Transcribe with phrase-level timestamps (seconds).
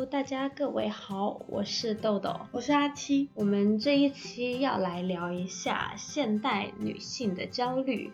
[0.00, 3.28] Hello，大家各位好，我是豆豆，我是阿七。
[3.34, 8.10] 我们这一期要来聊一下现代女性的焦虑。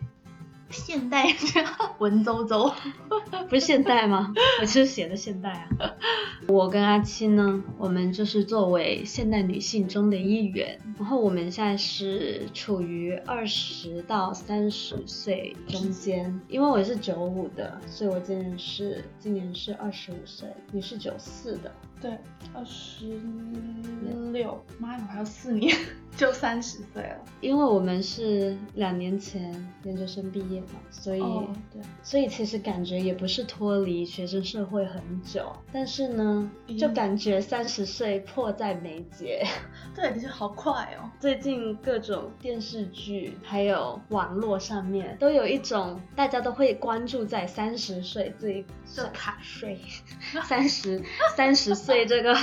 [0.77, 1.25] 现代
[1.97, 2.73] 文绉绉，
[3.49, 4.33] 不是现代吗？
[4.61, 5.67] 我就是写的现代啊。
[6.47, 16.39] 我跟阿七呢，我们就是作为现代女性中的一员，然后我们现在是处于二十到三十岁中间。
[16.47, 20.47] 因为我是九五的，所以我今年是今年是二十五岁。
[20.71, 22.11] 你是九四的，对，
[22.53, 23.19] 二十
[24.31, 24.63] 六。
[24.79, 25.75] 妈呀，我还有四年
[26.15, 27.17] 就三十岁了。
[27.41, 29.51] 因为我们是两年前
[29.83, 30.67] 研究生毕业嘛。
[30.91, 31.21] 所以，
[31.71, 39.43] 对，所以其实感觉也不是脱离学生社会很久，但是呢，就感觉三十岁迫在眉睫。
[39.95, 41.09] 对，其实好快哦。
[41.19, 49.79] 最近各种电视剧还有网络上面都有一种大家都会关注在三十岁这一这卡税，
[50.43, 51.01] 三十
[51.35, 52.35] 三十所以这个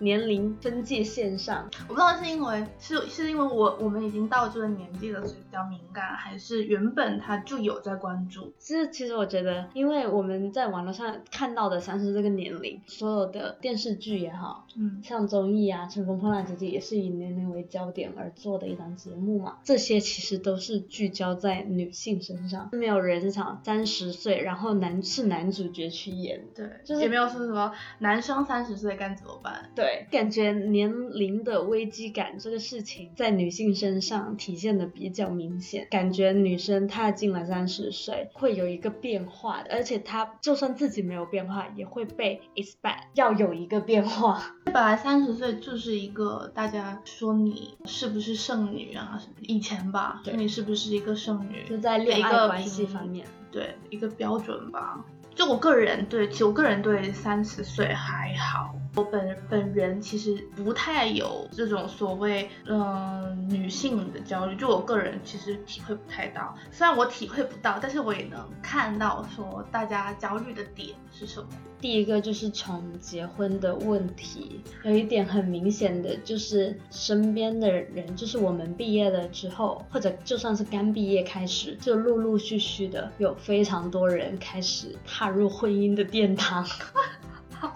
[0.00, 1.68] 年龄分界线上。
[1.88, 7.58] 我不知道是因为是是因为我我们已经到这个年纪了，所以比较敏感，还是原本他就。
[7.58, 37.38] 有在关注，其实其实我觉得，因为我们在网络上看到的像是这个年龄，所有的电视剧也好，嗯，像综艺啊，《乘风破浪姐姐》也是以年龄为焦点而做的一档节目嘛，这些其实都是聚焦在女性身上，没有人想三十岁，然后男是男主角去演，对，就是也没有说什么男生三十岁该怎么办，对，感觉年龄的危机感这个事情在女性身上体现的比较明显，感觉女生踏进了。
[37.48, 44.54] 三十岁会有一个变化的，而且她就算自己没有变化，也会被 expect 要有一个变化。
[44.66, 49.18] 本来三十岁就是一个大家说你是不是剩女啊？
[49.40, 51.64] 以前吧，说你是不是一个剩女？
[51.66, 55.02] 就在恋爱关系方面，对一个标准吧。
[55.34, 58.74] 就我个人对，其实我个人对三十岁还好。
[58.98, 66.52] 我本本人其实不太有这种所谓嗯女性的焦虑，就我个人其实体会不太到。
[66.72, 71.46] 虽然我体会不到，但是我也能看到说大家焦虑的点是什么。
[71.80, 86.66] 第一个就是从结婚的问题，有一点很明显的就是身边的人，就是我们毕业了之后，或者就算是刚毕业开始，就陆陆续续的有非常多人开始踏入婚姻的殿堂。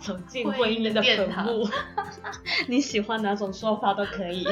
[0.01, 1.69] 走进婚姻的坟墓，
[2.69, 4.47] 你喜欢哪种说法都可以，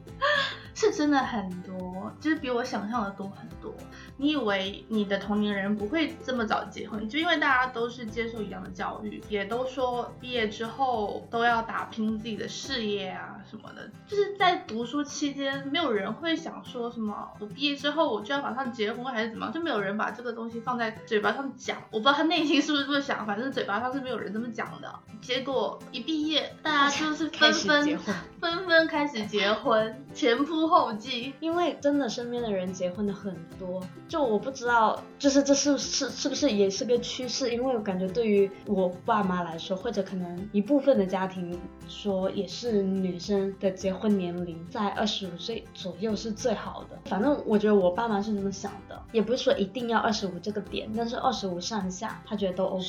[0.74, 3.74] 是真的很多，就是比我想象的多很多。
[4.16, 13.90] 你以为你的同龄人不会这么早结婚，就因为大家都是接受一样的教育，也都说毕业之后都要打拼自己的事业啊什么的。
[14.06, 21.78] 就是在读书期间，没有人会想说什么我毕业之后我就要马上结婚还是怎么，就没有人把这个东西放在嘴巴上讲。
[21.90, 24.92] 我不知道他内心是不是这么想，反正嘴巴上是没有人这么讲的。
[25.20, 27.98] 结果一毕业，大家就是纷纷
[28.40, 33.82] 纷纷开始结婚，前仆后继，因为真的身边的人结婚的很多。
[34.08, 37.52] 就我不知道，就是这是是是不是也是个趋势？
[37.52, 41.58] 因为我感觉对于我爸妈来说，或者可能一部分的家庭
[41.88, 46.98] 说，也是女生的结婚年龄在二十五岁左右是最好的。
[47.04, 52.84] 反正我觉得我爸妈是这么想的，也不是说一定要二十五这个点，但是二十五上下他觉得都 OK，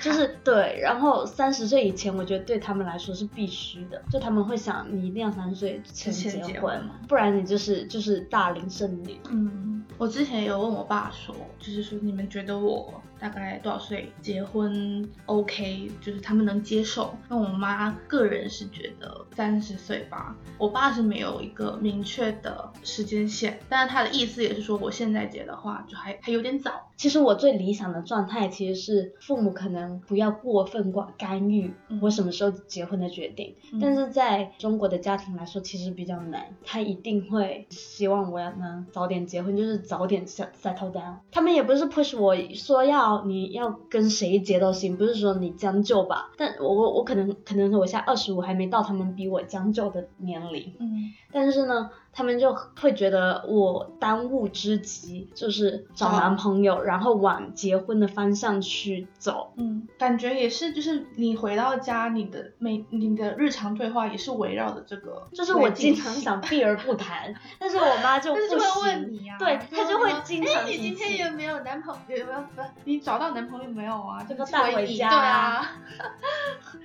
[0.00, 0.78] 就是对。
[0.80, 9.18] 然后三十岁以前，我觉得对他们来说是必须的，就他们会想你一定要三十岁前结婚，不然你就是就是大龄剩女。
[9.30, 10.58] 嗯，我之前有。
[10.58, 17.16] 问我爸说，就是说你们觉得我大概多少岁结婚 OK，就是他们能接受。
[17.28, 20.34] 那我妈个人是觉得三十岁吧。
[20.58, 26.87] 我爸是没有一个明确的时间线，但是他的意思也是说，我现在结的话就还还有点早。
[26.98, 31.72] 其实我最理想的状态其实是父母可能不要过分管干预
[32.02, 40.46] 我什么时候结婚的决定，但是在中国的家庭来说其实比较难，他一定会希望我要能早点结婚，就是早点下。
[40.58, 46.32] settle down，他们也不是 push 我说要你要跟谁结都行，不是说你将就吧。
[46.36, 51.90] 但我我我可能可能我现在二十五还没到他们逼我将就的年龄，嗯，但是呢。
[52.10, 59.52] 他们就会觉得我当务之急就是找男朋友，然后往结婚的方向去走。
[59.54, 65.28] 嗯，感觉也是，就是你回到家，你的每你的日常对话也是围绕着这个。
[65.32, 70.64] 就是我经常想避而不谈， 但是我妈就不会问你啊，对，她就会经常。
[70.64, 72.16] 哎，你今天有没有男朋友？
[72.16, 72.40] 有没有？
[72.56, 74.26] 不，你找到男朋友没有啊？
[74.28, 75.08] 这个带回家。
[75.08, 75.72] 对啊。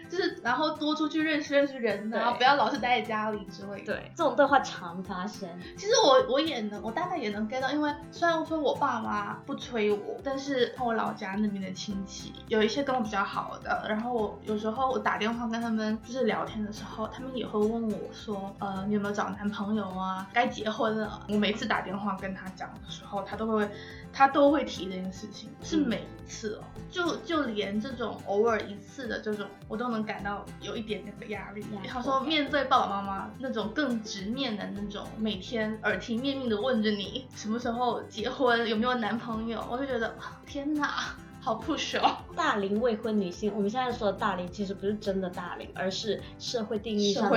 [0.10, 3.96] 就是然后多出去认识认识人，然后不要老是待在家里之类的。
[3.96, 5.14] 对，这种对话常常。
[5.14, 5.48] 发生。
[5.78, 20.28] 其实我我也能，我大概也能 get 到，因为虽然说我爸妈不催我，但是我老家那边的亲戚有一些跟我比较好的，然后我有时候我打电话跟他们就是聊天的时候，他们也会问我说，呃，你有没有找男朋友啊？
[20.34, 21.22] 该结婚了。
[21.30, 23.70] 我每次打电话跟他讲的时候，他都会
[24.14, 31.66] 他都会提这件事情，是每一次哦，就就连这种偶尔一次的这种，我都能感到有一点点的压力。
[31.88, 40.16] 他说面对爸爸妈妈那种更直面的那种，每天耳提面命的问着你什么时候结婚，有没有男朋友，我就觉得
[40.46, 41.16] 天哪。
[41.44, 42.20] 好 push 哦！
[42.38, 47.30] 大龄未婚女性，我们现在说的大龄其实不是真的大龄，而是社会定义上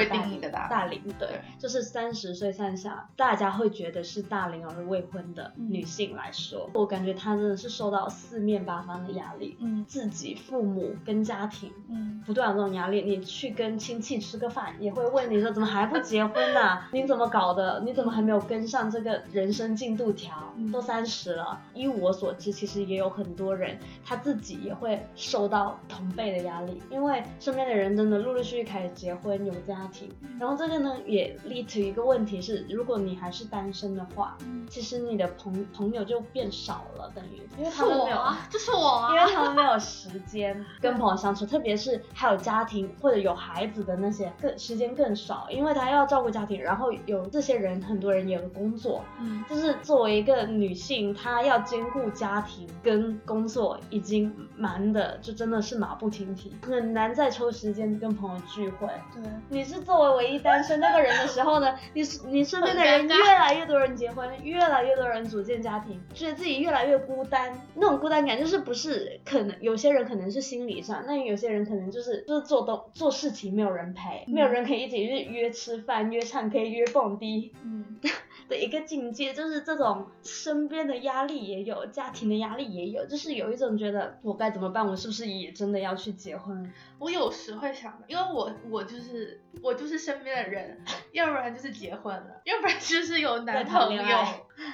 [0.52, 1.02] 大大龄。
[1.18, 13.02] 对，就是三十岁上下，大家会觉得是大龄而未婚的女性来说，我感觉她真的是受到四面八方的压力，嗯，自己父母跟家庭，嗯，不断有这种压力。
[13.02, 16.84] 你去跟亲戚吃个饭，也会问你说怎么还不结婚呢？
[16.92, 17.82] 你怎么搞的？
[17.84, 20.54] 你怎么还没有跟上这个人生进度条？
[20.72, 21.60] 都三十了。
[21.74, 23.76] 依我所知，其实也有很多人。
[24.04, 30.08] 他自己也会受到同辈的压力，因为身边的人真的陆陆续续开始结婚有家庭，
[30.38, 34.36] 然后这个呢也 lead to 一个问题是，如果你还是单身的话，
[34.68, 38.18] 其实你的朋朋友就变少了，等于因为他们没有，
[38.50, 53.78] 就是我，啊因为他们没有 时间跟朋友相处，特别是还有家庭或者有孩子的那些更时间更少，因为他要照顾家庭，然后有这些人很多人也有工作，嗯，就是作为一个女性，她要兼顾家庭跟工作。
[53.90, 58.88] 已经忙的就真的是马不停蹄，很难再抽时间跟朋友聚会。
[59.14, 67.52] 对，你是作为唯一单身那个人的时候呢， 你你身边的人越来越多人结婚，越来越多人组建家庭，觉得自己越来越孤单。
[67.74, 77.54] 那种孤单感就是不是可能有些人可能是心理上，那有些人可能就是就是做东做事情没有人陪，没有人可以一起去约吃饭、约唱 K、约蹦迪。
[77.64, 77.96] 嗯。
[78.48, 84.86] 的一个境界，就是这种身边的压力也有，家庭的压力也有，就是有一种觉得我该怎么办？
[84.86, 86.72] 我是不是也真的要去结婚？
[86.98, 90.80] 我有时会想，因为我我就是我就是身边的人，
[91.12, 94.02] 要不然就是结婚了，要不然就是有男朋友。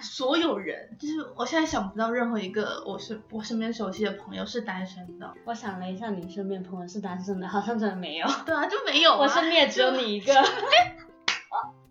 [0.01, 5.35] 所有人就是我现在想不到任何一个我是我身边熟悉的朋友是单身的。
[5.45, 8.27] 我想了一下，你身边朋友是单身的，好像真的没有。
[8.47, 9.13] 对啊，就没有。
[9.17, 10.33] 我身边也只有你一个。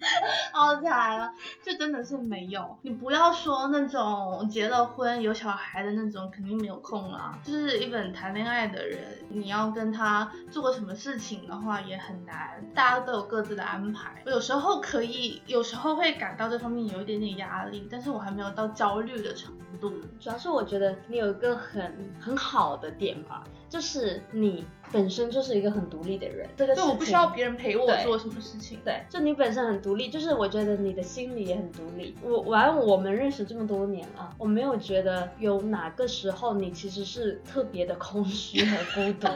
[0.51, 1.33] 好惨啊！
[1.63, 2.77] 就真的是没有。
[2.81, 7.37] 你不要说那种结了婚有小孩的那种，肯定没有空了。
[7.43, 8.99] 就是一本谈恋爱的人，
[9.29, 12.63] 你要跟他做什么事情的话也很难。
[12.73, 19.91] 大家都有各自的安排，我有时候可以，有时候会感到这方面有一点点压力，但是我还没有到焦虑的程度。
[20.19, 23.43] 主要是我觉得你有一个很很好的点吧。
[23.69, 28.79] 就是你本身就是一个很独立的人，这个我不需要别人陪我做什么事情。
[28.83, 32.15] 对，就你本身很独立，就是我觉得你的心里也很独立。
[32.21, 39.27] 我完，我们认识这么多年了，我没有觉得有哪个时候你其实是特别的空虚和孤独。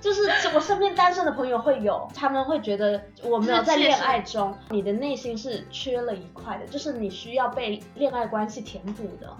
[0.00, 0.22] 就是
[0.54, 9.36] 我身边单身的朋友会有，他们会觉得我没有在恋爱中，你的内心是缺了一块的，就是你需要被恋爱关系填补的。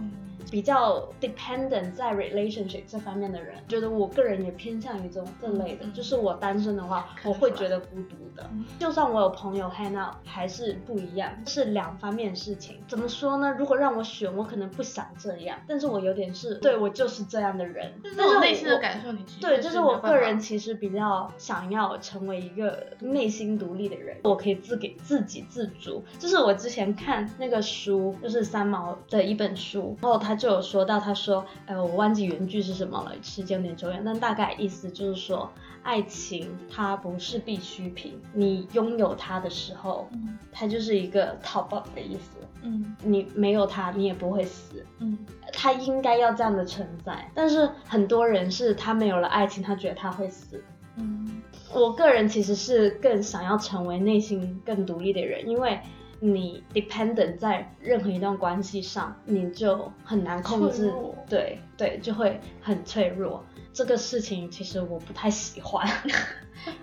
[0.51, 5.85] 比较 dependent 在 relationship 这方面的人，觉得我个人也偏向于这种这类的。
[5.93, 8.49] 就是我单身的话，我会觉得孤独的。
[8.79, 12.79] 就算我有朋友 hang out，还是不一样，是两方面事情。
[12.87, 13.55] 怎么说呢？
[13.59, 17.93] 如果让我选，我可能不想这样，但是我有点是对我就是这样的人。
[18.17, 26.03] 但是内心的感受，你对，就是我个人其实比较想要成为一个内心独立的人，我可以自给自给自足。
[26.19, 30.38] 就是我之前看那个书，就是三毛的一本书，然后他。
[30.39, 35.51] 就有说到，他说，呃，我忘记原句是什么了，时间有点久远，但大概意思就是说，
[35.83, 40.09] 爱情它不是必需品，你拥有它的时候，
[40.53, 45.19] 它就是一个 top up 的意思，嗯，你没有它，你也不会死，嗯，
[45.53, 50.63] 它应该要这样的存在，但是很多人是他没有了爱情，他觉得他会死，
[50.97, 51.43] 嗯，
[51.75, 55.81] 我个人其实是更想要成为内心更独立的人，因为。
[56.21, 60.93] 你 dependent 在任何一段关系上，你就很难控制，
[61.29, 63.45] 对对，就会很脆弱。
[63.73, 65.87] 这个事情其实我不太喜欢，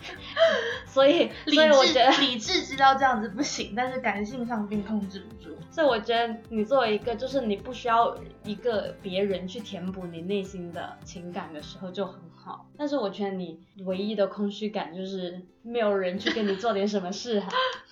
[0.88, 5.58] 所以所以我觉得理智知道这样子不行，但是感性上并控制不住。
[5.70, 12.66] 所以我觉得你作为一个，就是你不需要一个别人去填补你内心的情感的时候就很好。
[12.78, 17.50] 但是我觉得你唯一的空虚感就是没有人去跟你做点什么事哈。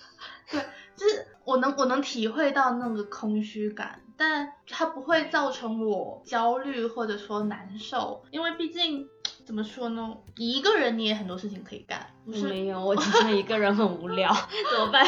[0.50, 0.60] 对，
[0.96, 1.26] 就是。
[1.44, 9.08] 我能我能体会到那个空虚感，但它不会造成我焦虑或者说难受，因为毕竟
[9.44, 12.06] 怎么说呢，一个人你也很多事情可以干。
[12.24, 14.32] 没有，我只是一个人很无聊，
[14.70, 15.06] 怎么办？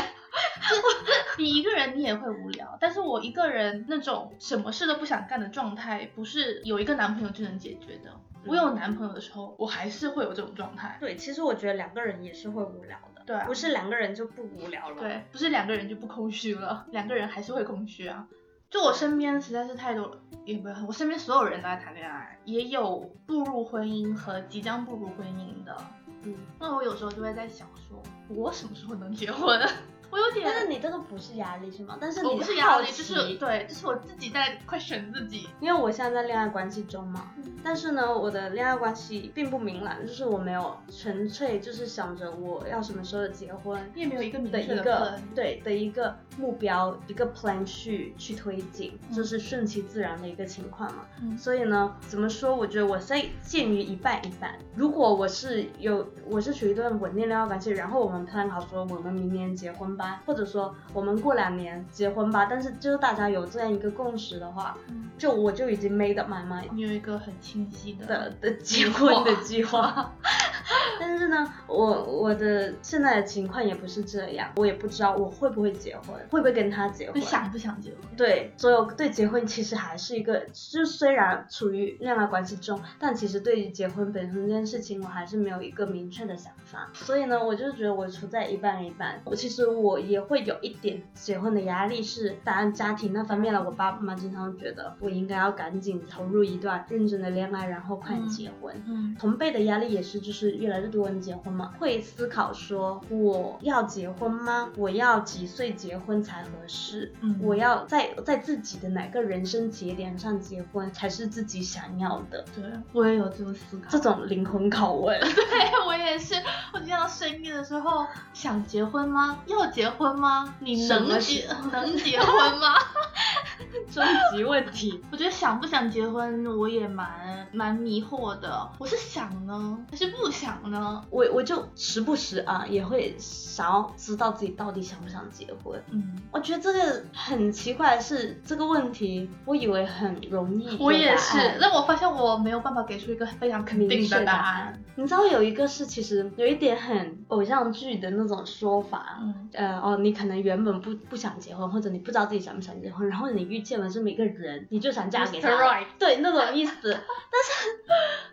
[1.38, 8.10] 你一个人你也会无聊，但是我一个人那种什么事都不想干的状态，不是有一个男朋友就能解决的。
[8.44, 10.98] 我有男朋友的时候，我还是会有这种状态。
[11.00, 13.15] 对，其实我觉得两个人也是会无聊的。
[13.26, 18.26] 对啊不是两个人就不无聊了。，对，不是两个人就不空虚了，两个人还是会空虚啊。
[18.70, 25.76] 就我身边实在是太多了，也不是我身边所有人都在谈恋爱，也有步入婚姻和即将步入婚姻的。
[26.22, 29.60] 嗯，那我有时候就会在想说，我什么时候能结婚？
[30.10, 31.96] 我有点，但是你这个不是压力是吗？
[32.00, 35.48] 但是我你不是压力，就是对，就是我自己在 question 自己。
[35.60, 51.04] 因为我现在在恋爱关系中嘛，嗯但是呢，我的恋爱关系并不明朗，就是我没有纯粹就是想着我要什么时候结婚你也没有一个明的确的一个对的一个目标一个 plan 去去推进，嗯这是顺其自然的一个情况嘛。
[51.22, 52.54] 嗯所以呢，怎么说？
[52.54, 54.56] 我觉得我在介于一半一半。
[54.74, 70.12] 如果我是有我是处于一段稳定恋爱关系，然后我们 plan 好说我们明年结婚吧，或者说我们过两年结婚吧，但是就是大家有这样一个共识的话，嗯就我就已经 made up my mind 你有一个很清晰的的的结婚的计划。
[71.00, 77.26] 但是呢，我我的现在的情况也不是这样，我也不知道我会不会结婚，会不会跟他结婚就。
[77.26, 78.00] 想不想结婚？
[78.16, 86.90] 对，所有对结婚其实还是一个，就虽然处于恋爱关系中，但其实对于结婚本身这件事情，我还是没有一个明确的想法。
[86.94, 89.20] 所以呢，我就觉得我处在一半一半。
[89.24, 98.74] 我其实我也会有一点结婚的压力是，当然家庭那方面了，我爸爸妈经常觉得我应该要赶紧投入一段认真的恋爱，然后快点结婚。
[98.86, 104.70] 嗯同辈的压力也是，就是越来越多人结婚嘛，会思考说我要结婚吗？
[104.76, 107.12] 我要几岁结婚才合适？
[107.20, 112.44] 嗯我要在在自己的哪个人生节点上结婚才是自己想要的？
[112.54, 113.88] 对，我也有这种思考。
[113.90, 116.34] 这种灵魂拷问， 对我也是，
[116.72, 119.38] 我今天到深夜的时候想结婚吗？
[119.46, 120.54] 要结婚吗？
[120.60, 122.74] 你能结能结婚吗？
[123.92, 125.02] 终极问题。
[125.10, 128.68] 我觉得想不想结婚，我也蛮蛮迷惑的。
[128.78, 131.04] 我是想呢，还是不想呢？
[131.10, 135.82] 我我就时不时啊也会想要知道自己到底想不想结婚。
[135.90, 144.82] 嗯，我觉得这个很奇怪的是，这个问题我以为很容易，我也是，但我发现我没有办法给出一个非常肯定的答案。
[144.98, 155.50] 你知道有一个是其实有一点很偶像剧的那种说法，嗯呃哦，你可能原本不不想结婚，或者你不知道自己想不想结婚，然后你遇见了这么一个人，你就想嫁给他.
[155.50, 156.76] Right 对那种意思。
[156.82, 157.68] 但是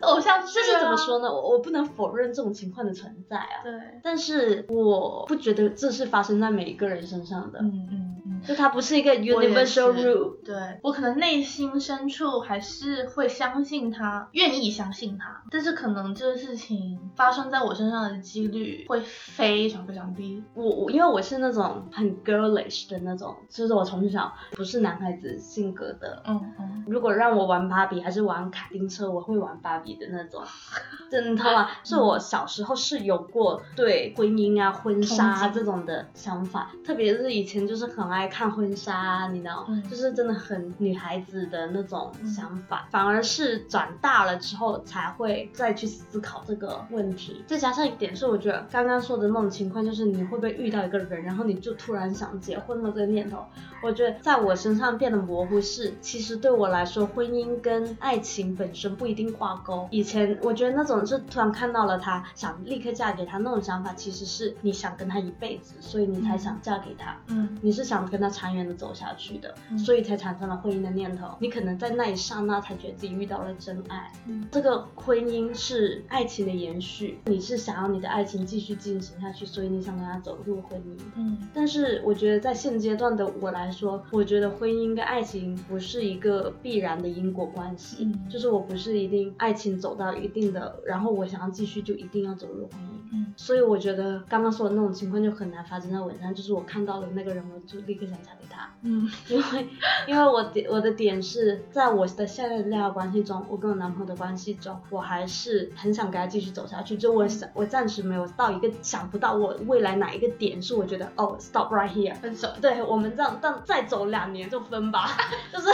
[0.00, 0.96] 偶像剧、啊，这是怎么？
[0.96, 1.30] 说呢？
[1.30, 8.13] 我我不能否认这种情况的存在啊，对，但是我不觉得这是发生在每一个人身上的，嗯嗯嗯。
[8.46, 10.36] 就它不是一个 universal rule。
[10.44, 20.42] 对我可能内心深处还是会相信他，愿意相信他，但是可能这个事情发生在我身上的几率会非常非常低。
[20.54, 26.22] 我我因为我是那种很 girlish 的那种，就是我从小不是男孩子性格的。
[26.26, 30.42] 嗯嗯如果让我玩芭比还是玩卡丁车，我会玩芭比的那种，
[31.10, 31.70] 真的，吗？
[31.82, 47.44] 是我小时候是有过对婚姻啊、婚纱啊这种的想法，特别是以前就是很爱看婚纱啊，你知道，嗯就是真的很女孩子的那种嗯想法，反而是长大了之后才会再去思考这个问题。
[47.46, 53.46] 再加上一点是，我觉得刚刚说的那种情况，就是你会不会遇到一个人，然后你就突然想结婚了这个念头，
[53.80, 59.86] 我觉得在我身上变得模糊是，其实对我来说，婚姻跟爱情本身不一定挂钩。
[59.92, 67.16] 以前我觉得那种是突然看到了他，想立刻嫁给他那种想法，其实是你想跟他一辈子，所以你才想嫁给他。
[67.28, 71.28] 嗯你是想跟他长远的走下去的，嗯所以才产生了婚姻的念头。
[71.40, 74.10] 你可能在那一刹那才觉得自己遇到了真爱。
[74.26, 80.98] 嗯这个婚姻是爱情的延续，你是想要你的爱情继续进行下去，所以你想跟他走入婚姻。
[81.16, 93.03] 嗯但是我觉得在现阶段的我来说，我觉得婚姻跟爱情不是一个必然的因果关系，嗯就是我不是一定爱情走到一定的，然后我想要继续就一定要走入婚姻。
[93.14, 99.68] 嗯所以我觉得刚刚说的那种情况就很难发生在我身上，就是我看到了那个人，我就立刻想嫁给他，嗯因为
[100.06, 112.14] 因为我点我的点是在我的现在的恋爱关系中，我跟我男朋友的关系中，我还是很想跟他继续走下去，就我想我暂时没有到一个想不到我未来哪一个点是我觉得哦 stop right here。
[112.16, 112.48] 分手。
[112.60, 115.08] 对我们这样，但再走两年就分吧，
[115.52, 115.68] 就是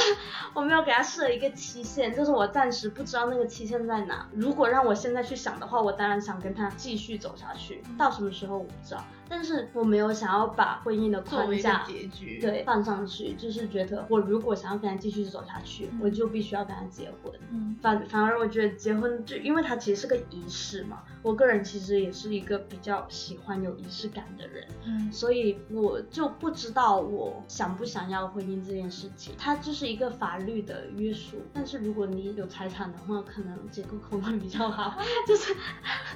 [0.54, 4.26] 我没有给他设一个期限，就是我暂时不知道那个期限在哪。
[4.32, 17.32] 如果让我现在去想的话，我当然想跟他继续走走下去，到什么时候我不知道，但是我没有想要把婚姻的框架结局，，对放上去，就是觉得我如果想要跟他继续走下去，嗯我就必须要跟他结婚。
[17.52, 31.36] 嗯反反而我觉得结婚就因为它其实是个仪式嘛，我个人其实也是一个比较喜欢有仪式感的人，嗯所以我就不知道我想不想要婚姻这件事情，它就是一个法律的约束。
[31.54, 35.54] 但是如果你有财产的话，可能结个婚会比较好， 就是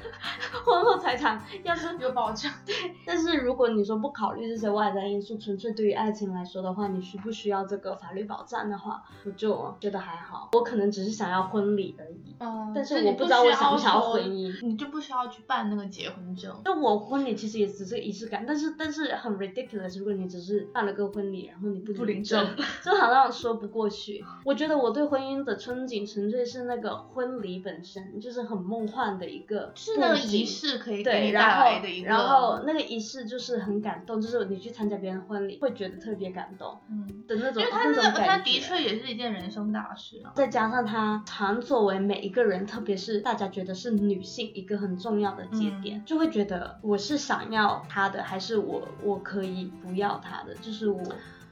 [0.64, 2.52] 婚后财产要是有保障。
[3.06, 10.50] 但是如果你说不考虑这些外在因素，纯粹对于爱情来说的话，你需不需要这个法律保障的话，我就觉得还好。
[10.52, 16.54] 我可能只是想要婚礼而已，嗯，但是我不知道我需想不想要婚姻你就不需要去办那个结婚证。
[16.64, 19.98] 那我婚礼其实也只是仪式感，但是但是很 ridiculous。
[19.98, 24.24] 如果你只是办了个婚礼，然后你不不领证证，就好像说不过去。
[24.44, 38.38] 我觉得我对婚姻的憧憬纯粹是那个婚礼本身，就是很梦幻的一个是那个仪式可以给对，你带然后来的一个，然后那个仪式就是很感动，就是你去参加别人婚礼会觉得特别感动嗯，的那种因为他那那个他。
[38.38, 40.32] 的确也是一件人生大事啊。
[40.34, 51.02] 再加上他常作为每一个人，特别是大家觉得是女性一个很重要的节点，嗯就会觉得我是想要他的，还是我我可以不要他的，就是我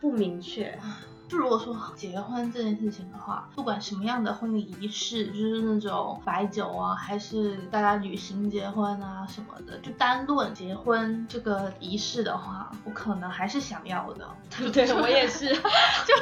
[0.01, 0.79] 不明确。
[1.33, 14.29] 就如果说结婚这件事情的话，不管什么样的婚礼仪式，就是那种白酒啊，还是大家旅行结婚啊什么的，就单论结婚这个仪式的话，我可能还是想要的。
[14.75, 16.15] 对我也是， 就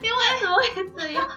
[0.00, 1.28] 因为怎么会这样？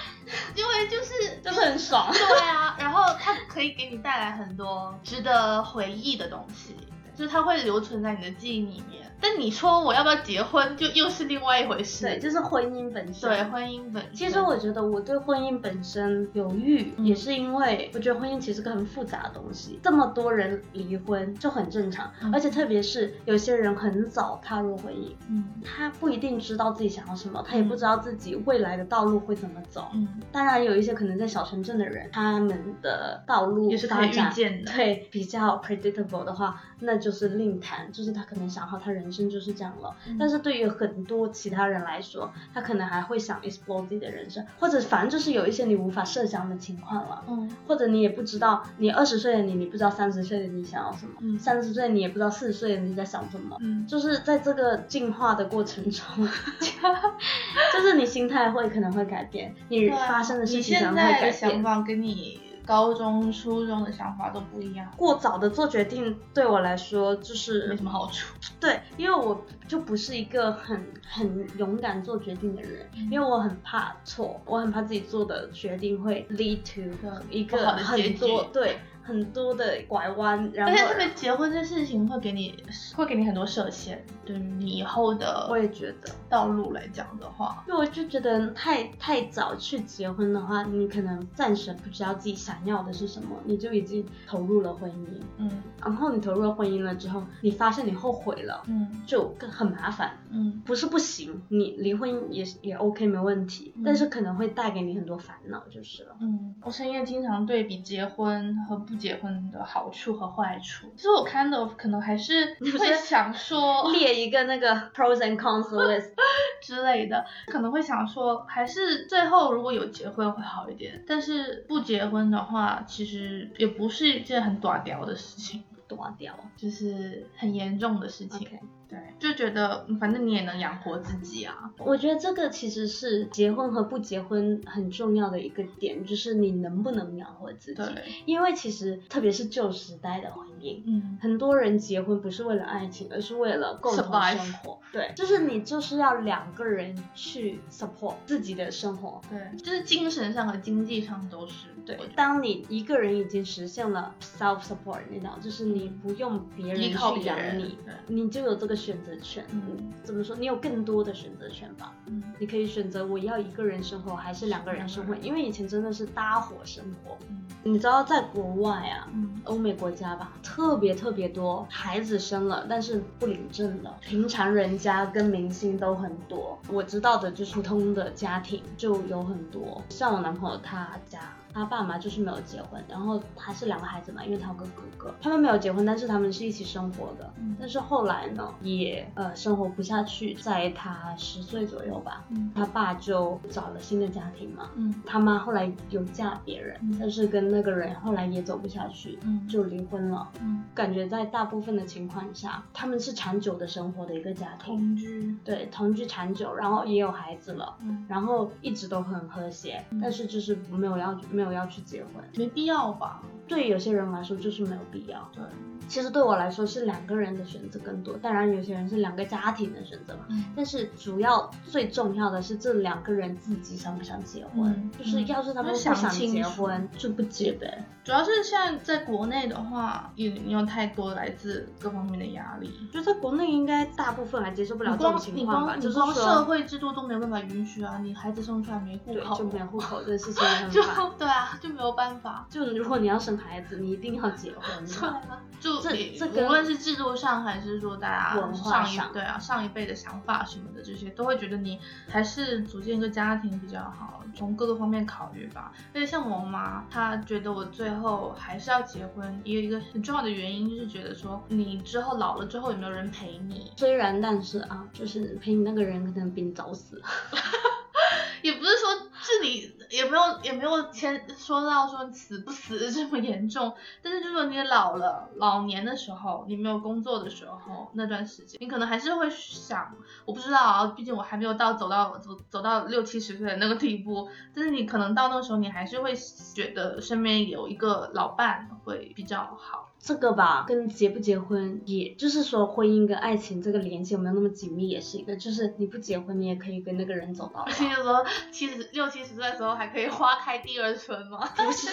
[0.54, 2.12] 因为就是真的很爽。
[2.12, 6.76] 对啊，然后它可以给你带来很多值得回忆的东西，
[7.14, 9.02] 就是它会留存在你的记忆里面。
[9.24, 12.06] 但你说我要不要结婚，就又是另外一回事。
[12.06, 13.30] 对，就是婚姻本身。
[13.30, 14.12] 对婚姻本身。
[14.12, 29.86] 其实我觉得我对婚姻本身犹豫，嗯也是因为我觉得婚姻其实是个很复杂的东西，这么多人离婚就很正常，嗯而且特别是有些人很早踏入婚姻，嗯他不一定知道自己想要什么，他也不知道自己未来的道路会怎么走。
[29.94, 39.94] 嗯，当然，有一些可能在小城镇的人，他们的道路也是可以预见的对比较 predictable 的话，那就是另谈，就是他可能想好他人生就是这样了。
[40.06, 47.24] 嗯但是对于很多其他人来说，他可能还会想 explore 自己的人生，或者反正就是有一些你无法设想的情况了。
[47.28, 56.02] 嗯或者你也不知道，你二十岁的你，你不知道三十岁的你想要什么，嗯三十岁你也不知道四十岁的你在想什么，嗯就是在这个进化的过程中，
[57.72, 61.62] 就是你心态会可能会改变，你发生的事情可能会改现在的想变。
[61.62, 62.38] 法跟你
[62.72, 68.34] 高中、初中的想法都不一样，过早的做决定对我来说就是没什么好处。
[68.58, 73.10] 对，因为我就不是一个很很勇敢做决定的人，嗯。
[73.10, 76.96] 因为我很怕错，我很怕自己做的决定会 lead to
[77.28, 82.54] 一个很多对很多的拐弯，然后而且特别结婚这事情会给你
[82.94, 86.10] 会给你很多设限，对于你以后的我也觉得。
[86.28, 95.20] 道路来讲的话，因为我就觉得太太早去结婚的话，你可能暂时不知道自己想要的是什么，你就已经投入了婚姻。
[95.36, 95.50] 嗯
[95.84, 100.12] 然后你投入了婚姻了之后，你发现你后悔了，嗯就更很麻烦。
[100.30, 106.16] 嗯不是不行，你离婚也也 OK 没问题，嗯但是可能会带给你很多烦恼就是了。
[106.20, 116.10] 嗯，我深夜经常对比结婚和不结婚的好处和坏处，其实我 kind of 可能还是会想说 列一个那个 pros and cons list，
[116.62, 126.34] 之类的，可能会想说，还是最后如果有结婚会好一点，但是不结婚的话，其实也不是一件很短屌的事情，多掉。
[126.56, 128.48] 就是很严重的事情。
[128.92, 131.72] 对，就觉得嗯反正你也能养活自己啊。
[131.78, 137.82] 我觉得这个其实是结婚和不结婚很重要的一个点，就是你能不能养活自己。
[137.82, 144.78] 对，因为其实特别是旧时代的婚姻，嗯很多人结婚不是为了爱情，而是为了共同生活。
[144.92, 149.22] 对，就是你就是要两个人去 support 自己的生活。
[149.30, 151.68] 对，就是精神上和经济上都是。
[151.84, 157.76] 对当你一个人已经实现了 self support，你知道，就是你不用别人去养你，
[158.06, 159.44] 你就有这个选择权。
[159.52, 160.34] 嗯怎么说？
[160.36, 161.92] 你有更多的选择权吧？
[162.06, 167.16] 嗯你可以选择我要一个人生活还是两个人生活，因为以前真的是搭伙生活。
[167.28, 176.58] 嗯你知道，在国外啊，嗯欧美国家吧，特别特别多孩子生了，但是不领证的，平常人家跟明星都很多。
[176.68, 181.20] 我知道的就是普通的家庭就有很多，像我男朋友他家。
[181.54, 187.32] 他爸妈就是没有结婚，然后他是两个孩子嘛，因为他有个哥哥，他们没有结婚，但是他们是一起生活的。
[187.38, 194.70] 嗯但是后来呢，也呃生活不下去，在他十岁左右吧，嗯他爸就找了新的家庭嘛。
[194.74, 200.28] 嗯他妈后来有嫁别人，嗯但是跟那个人后来也走不下去，嗯就离婚了。
[200.40, 212.24] 嗯，感觉在大部分的情况下，他们是长久的生活的一个家庭，同居，对，同居长久，然后也有孩子了，嗯，然后一直都很和谐，嗯但是就是没有要没有要去结婚。
[212.36, 213.22] 没必要吧？
[213.46, 215.28] 对有些人来说就是没有必要。
[215.34, 215.42] 对，
[215.88, 220.26] 其实对我来说是两个人的选择更多，当然有些人是两个家庭的选择嘛。
[220.30, 227.84] 嗯但是主要最重要的是这两个人自己想不想结婚，嗯就是要是他们不想结婚，就不结呗。
[228.04, 232.88] 主要是现在在国内的话，也没有太多来自各方面的压力。
[232.92, 237.98] 就在国内应该大部分还接受不了这种情况吧，你光社会制度都没有办法允许啊！
[238.02, 240.82] 你孩子生出来没户口，就没有户口这事情很就。
[241.16, 242.46] 对啊，就没有办法。
[242.50, 244.62] 就如果你要生孩子，你一定要结婚。
[244.84, 245.20] 对啊，
[245.60, 255.70] 就这这跟无论是制度上，还是说大家文化上一上对啊上一辈的想法什么的，这些都会觉得你还是组建一个家庭比较好，从各个方面考虑吧。
[255.94, 267.00] 因为像我妈，她觉得我最后还是要结婚，也有一个很重要的原因，就是觉得说你之后老了之后有没有人陪你，虽然但是啊，就是陪你那个人可能比你早死。
[268.42, 286.14] 也不是说这里也没有也没有牵说到说死不死这么严重，但是就是你老了老年的时候，你没有工作的时候那段时间，你可能还是会想，我不知道啊，毕竟我还没有到走到走走到六七十岁的那个地步，但是你可能到那个时候，你还是会
[286.54, 289.91] 觉得身边有一个老伴会比较好。
[290.04, 295.36] 这个吧，跟结不结婚，也就是说婚姻跟爱情这个联系有没有那么紧密，也是一个。
[295.36, 297.66] 就是你不结婚，你也可以跟那个人走到老。
[297.66, 301.48] 就是说七十六七十岁的时候还可以花开第二春吗？
[301.56, 301.86] 不是，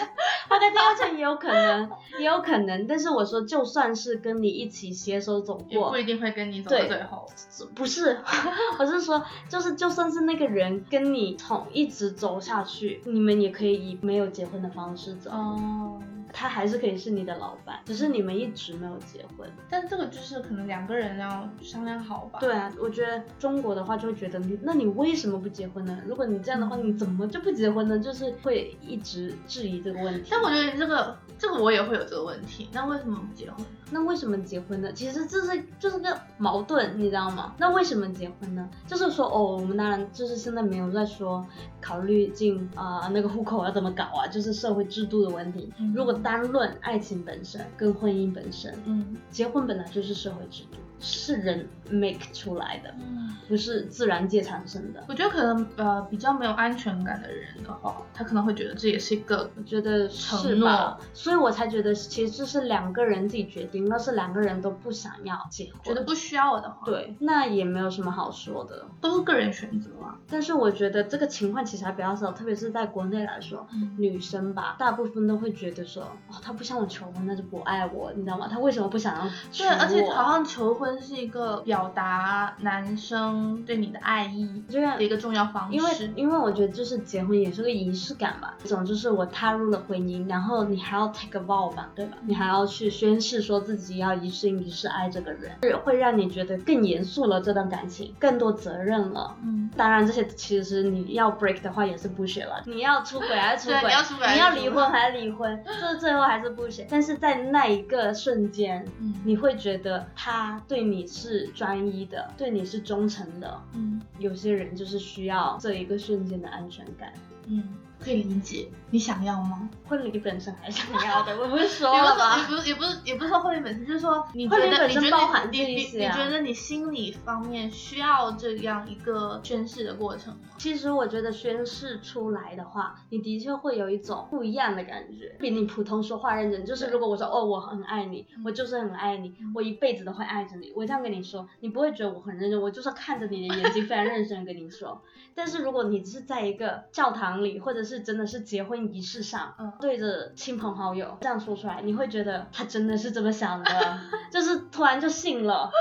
[0.47, 1.87] 花开第二春也有可能，
[2.19, 2.87] 也有可能。
[2.87, 7.27] 但是我说，就算是跟你一起携手走过也不，一定会跟你走到最后。
[7.75, 8.17] 不是，
[8.79, 15.29] 我是说，就是就算是那个人跟你从一直走下去，你们也可以以没有结婚的方式走。
[15.29, 16.01] 哦。
[16.31, 19.49] 他还是可以是你的老板，只是你们一直没有结婚。
[19.69, 22.39] 但这个就是可能两个人要商量好吧。
[22.39, 25.97] 对啊，我觉得中国的话就会觉得你，那你为什么不结婚呢？
[26.07, 27.99] 如果你这样的话，你怎么就不结婚呢？
[27.99, 30.29] 就是会一直质疑这个问题。
[30.31, 33.65] 但我觉得你这个这个我也会有这个问题，那为什么不结婚？
[33.91, 34.91] 那为什么结婚呢？
[34.93, 37.55] 其实这是就是个矛盾，你知道吗？
[37.57, 38.69] 那为什么结婚呢？
[38.85, 41.45] 就是说哦，我们当然就是现在没有在说
[41.81, 45.73] 考虑进啊、那个户口要怎么搞啊，就是社会制度的问题。
[45.79, 49.17] 嗯如果单论爱情本身跟婚姻本身，嗯。
[49.29, 55.03] 结婚本来就是社会制度，是人 make 出来的，嗯，不是自然界产生的。
[55.07, 61.05] 我觉得可能呃比较没有安全感的人的话，他可能会觉得这也是一个我觉得是承吧诺？
[61.13, 68.85] 所以我才觉得其实这是两个人自己决定，那是两个人都不想要结婚，觉得不需要我的话，，对，那也没有什么好说的。
[69.01, 70.17] 都是个人选择啊。
[70.29, 78.47] 但是我觉得这个情况其实还比较少，特别是在国内来说，嗯女生吧，大部分都会觉得说，哦，他不向我求婚，那就不爱我，你知道吗？
[78.49, 85.75] 他为什么不想要对，而且好像求婚是一个表达男生对你的爱意这样的一个重要方式。
[85.77, 92.17] 因为因为我觉得就是结婚也是个仪式感吧，这种就是我踏入了婚姻，然后你还要 take a vow 吧，对吧？
[92.25, 99.35] 你还要去宣誓说自己要一生一世爱这个人，是会让你觉得更严肃了这段感情，更多责任了。
[99.43, 102.61] 嗯，当然，这些其实你要 break 的话也是不学了。
[102.65, 103.89] 你要出轨还是出轨？
[103.89, 105.63] 你要出轨还是你要离婚还是离婚？
[105.65, 106.87] 这最后还是不学。
[106.89, 113.61] 但是在那一个瞬间，嗯你会觉得他对你是专一的，对你是忠诚的。
[113.73, 117.13] 嗯有些人就是需要这一个瞬间的安全感。
[117.47, 117.63] 嗯，
[118.03, 118.67] 可以理解。
[118.91, 119.69] 你想要吗？
[119.87, 122.15] 婚礼本身还是你要的， 我不是说也了
[122.47, 122.55] 不是，也？
[122.55, 130.39] 不是，也不是，也不是说婚礼本身，就是说你觉得你觉得你你你觉得你心理方面需要这样一个宣誓的过程吗？
[130.57, 136.65] 其实我觉得宣誓出来的话，你的确会有一种不一样的感觉，比你普通说话认真。
[136.65, 145.01] 就是如果我说哦我很爱你，我就是很爱你，我一辈子都会爱着你，我这样跟你说，你不会觉得我很认真，我就是看着你的眼睛非常认真的跟你说。
[145.35, 149.71] 但是如果你是在一个教堂里，或者是真的是结婚仪式上，嗯。
[149.79, 153.99] 对着亲朋好友这样说出来，你会觉得他真的是这么想的，
[154.31, 155.71] 就是突然就信了。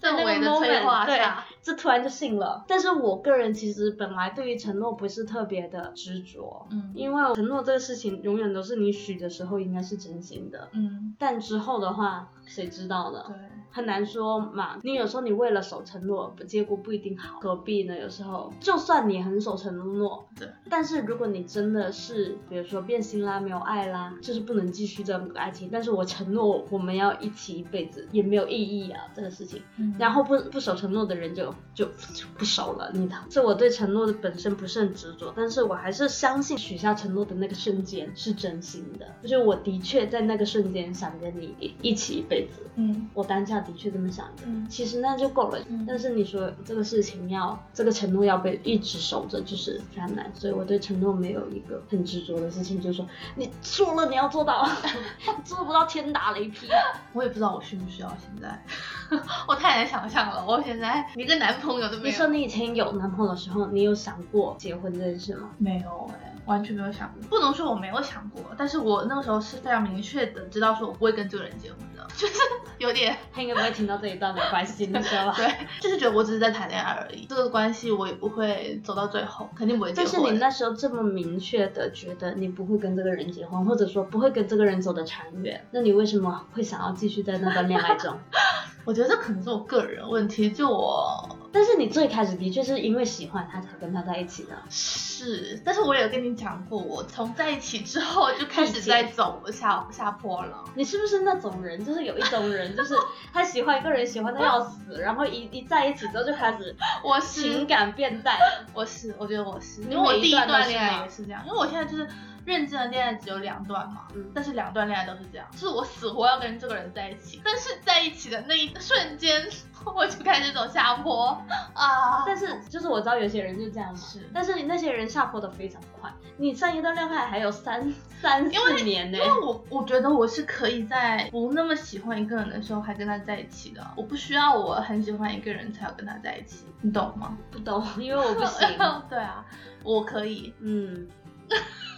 [0.00, 1.20] 在那个 moment，对
[1.60, 2.64] 这突然就信了。
[2.68, 6.92] 但是我个人其实本来对于承诺不是特别的执着，嗯。
[6.94, 13.24] 因为承诺这个事情永远都是你许的时候应该是真心的，嗯，但之后的话谁知道呢？
[13.26, 13.36] 对，
[13.70, 14.78] 很难说嘛。
[14.82, 17.98] 你有时候你为了守承诺，结果不一定好，何必呢？
[17.98, 29.62] 有时候就算你很守承诺，对，但是如果你真的是，比如说变心啦，没有爱啦，就是不能继续这个爱情，但是我承诺我们要一起一辈子，也没有意义啊，这个事情。
[29.76, 44.42] 嗯然后不不守承诺的人就就就不守了，你的这我对承诺的本身不是很执着，但是我还是相信许下承诺的那个瞬间是真心的，就是我的确在那个瞬间想跟你一一起一辈子，嗯我当下的确这么想的。
[44.46, 50.30] 嗯其实那就够了，嗯但是你说这个事情要这个承诺要被一直守着，就是非常难。
[50.34, 54.68] 所以我对承诺没有一个很执着的事情，就是说你说了你要做到，
[55.44, 56.68] 做不到天打雷劈。
[57.12, 58.62] 我也不知道我需不需要现在，
[59.48, 62.04] 我太难想象了，我现在一个男朋友都没有。
[62.04, 65.50] 你说你以前有男朋友的时候，你有想过结婚这件事吗？
[65.58, 67.22] 没有哎、完全没有想过。
[67.28, 71.86] 不能说我没有想过，但是我那个时候是非常明确的知道说我不会跟这个人结婚的，
[72.18, 72.34] 就 是
[72.78, 75.34] 有点他应该不会听到这一段，没关系，你知道吧？
[75.38, 75.46] 对，
[75.80, 80.06] 就是觉得我只是在谈恋爱而已，这个关系我也不会走到最后，肯定不会结但。
[80.06, 88.18] 是你那时候这么明确的觉得你不会跟这个人结婚，或者说不会跟这个人走得长远，那你为什么会想要继续在那段恋爱中？
[88.84, 94.50] 我觉得这可能是我个人问题，就我但是你最开始的确是因为喜欢他才跟他在一起的。
[94.68, 100.64] 是，但是我有跟你讲过，我从在一起之后就开始在走下下坡了。
[100.74, 101.82] 你是不是那种人？
[101.84, 102.94] 就是有一种人，就是
[103.32, 108.36] 他喜欢一个人，喜欢的要死，然后一一在一起之后就开始我是，情感变淡。
[108.74, 112.06] 我是，我觉得我是，因为我第一段恋爱也是这样，因为我现在就是
[112.48, 119.46] 认真的恋爱只有两段嘛，嗯但是两段恋爱都是这样，就是我死活要跟这个人在一起，但是在一起的那一瞬间，
[119.84, 121.40] 我就开始走下坡
[121.74, 122.24] 啊。
[122.26, 129.24] 但是就是我知道有些人就这样嘛，是但是你那些人下坡的非常快，你上一段恋爱还有三三四年呢因。
[129.24, 137.36] 为我我觉得我是可以在不那么喜欢一个人的时候还跟他在一起的，我不需要我很喜欢一个人才要跟他在一起，你懂吗？
[137.50, 138.68] 不懂，因为我不行。
[139.10, 139.44] 对啊，
[139.84, 140.54] 我可以。
[140.60, 141.06] 嗯，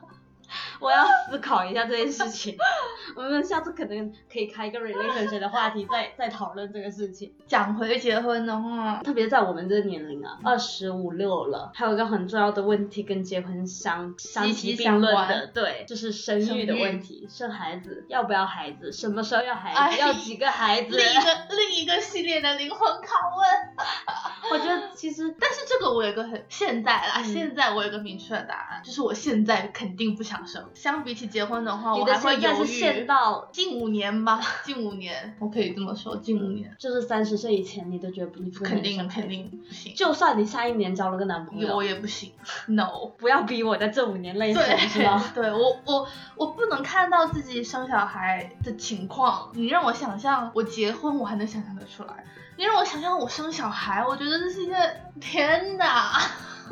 [0.81, 2.57] 我要思考一下这件事情。
[3.15, 7.33] 我们下次可能可以开一个 relationship 的话题，再再讨论这个事情。
[7.47, 20.97] 讲回结婚的话，特别在我们这个年龄啊，二十五六了，还有一个很重要的问题跟结婚相相息提并论的关，对，就是生育的问题，生孩子要不要孩子，什么时候要孩 哎子，要几个孩子。
[20.97, 23.51] 另一个另一个系列的灵魂拷问。
[24.51, 30.70] 我觉得其实但是这个我有个很现在啦，嗯现在我有个明确的答案，就是我现在肯定不想生。
[30.73, 33.05] 相比起结婚的话，我还会犹豫限豫。
[33.05, 42.31] 到，近五年吧， 近五年，我可以这么说，近五年，就是三十岁以前，你都觉得不你不肯定肯定不行，就算你下一年交了个男朋友我，也不行，
[42.67, 43.07] no。
[43.17, 45.23] 不要逼我在这五年内生， 对是吗？
[45.33, 52.25] 对我我我不能看到自己生小孩的情况，你让我想象我结婚，我还能想象得出来。
[52.57, 56.19] 你让我想象我生小孩，我觉得这是一件天哪！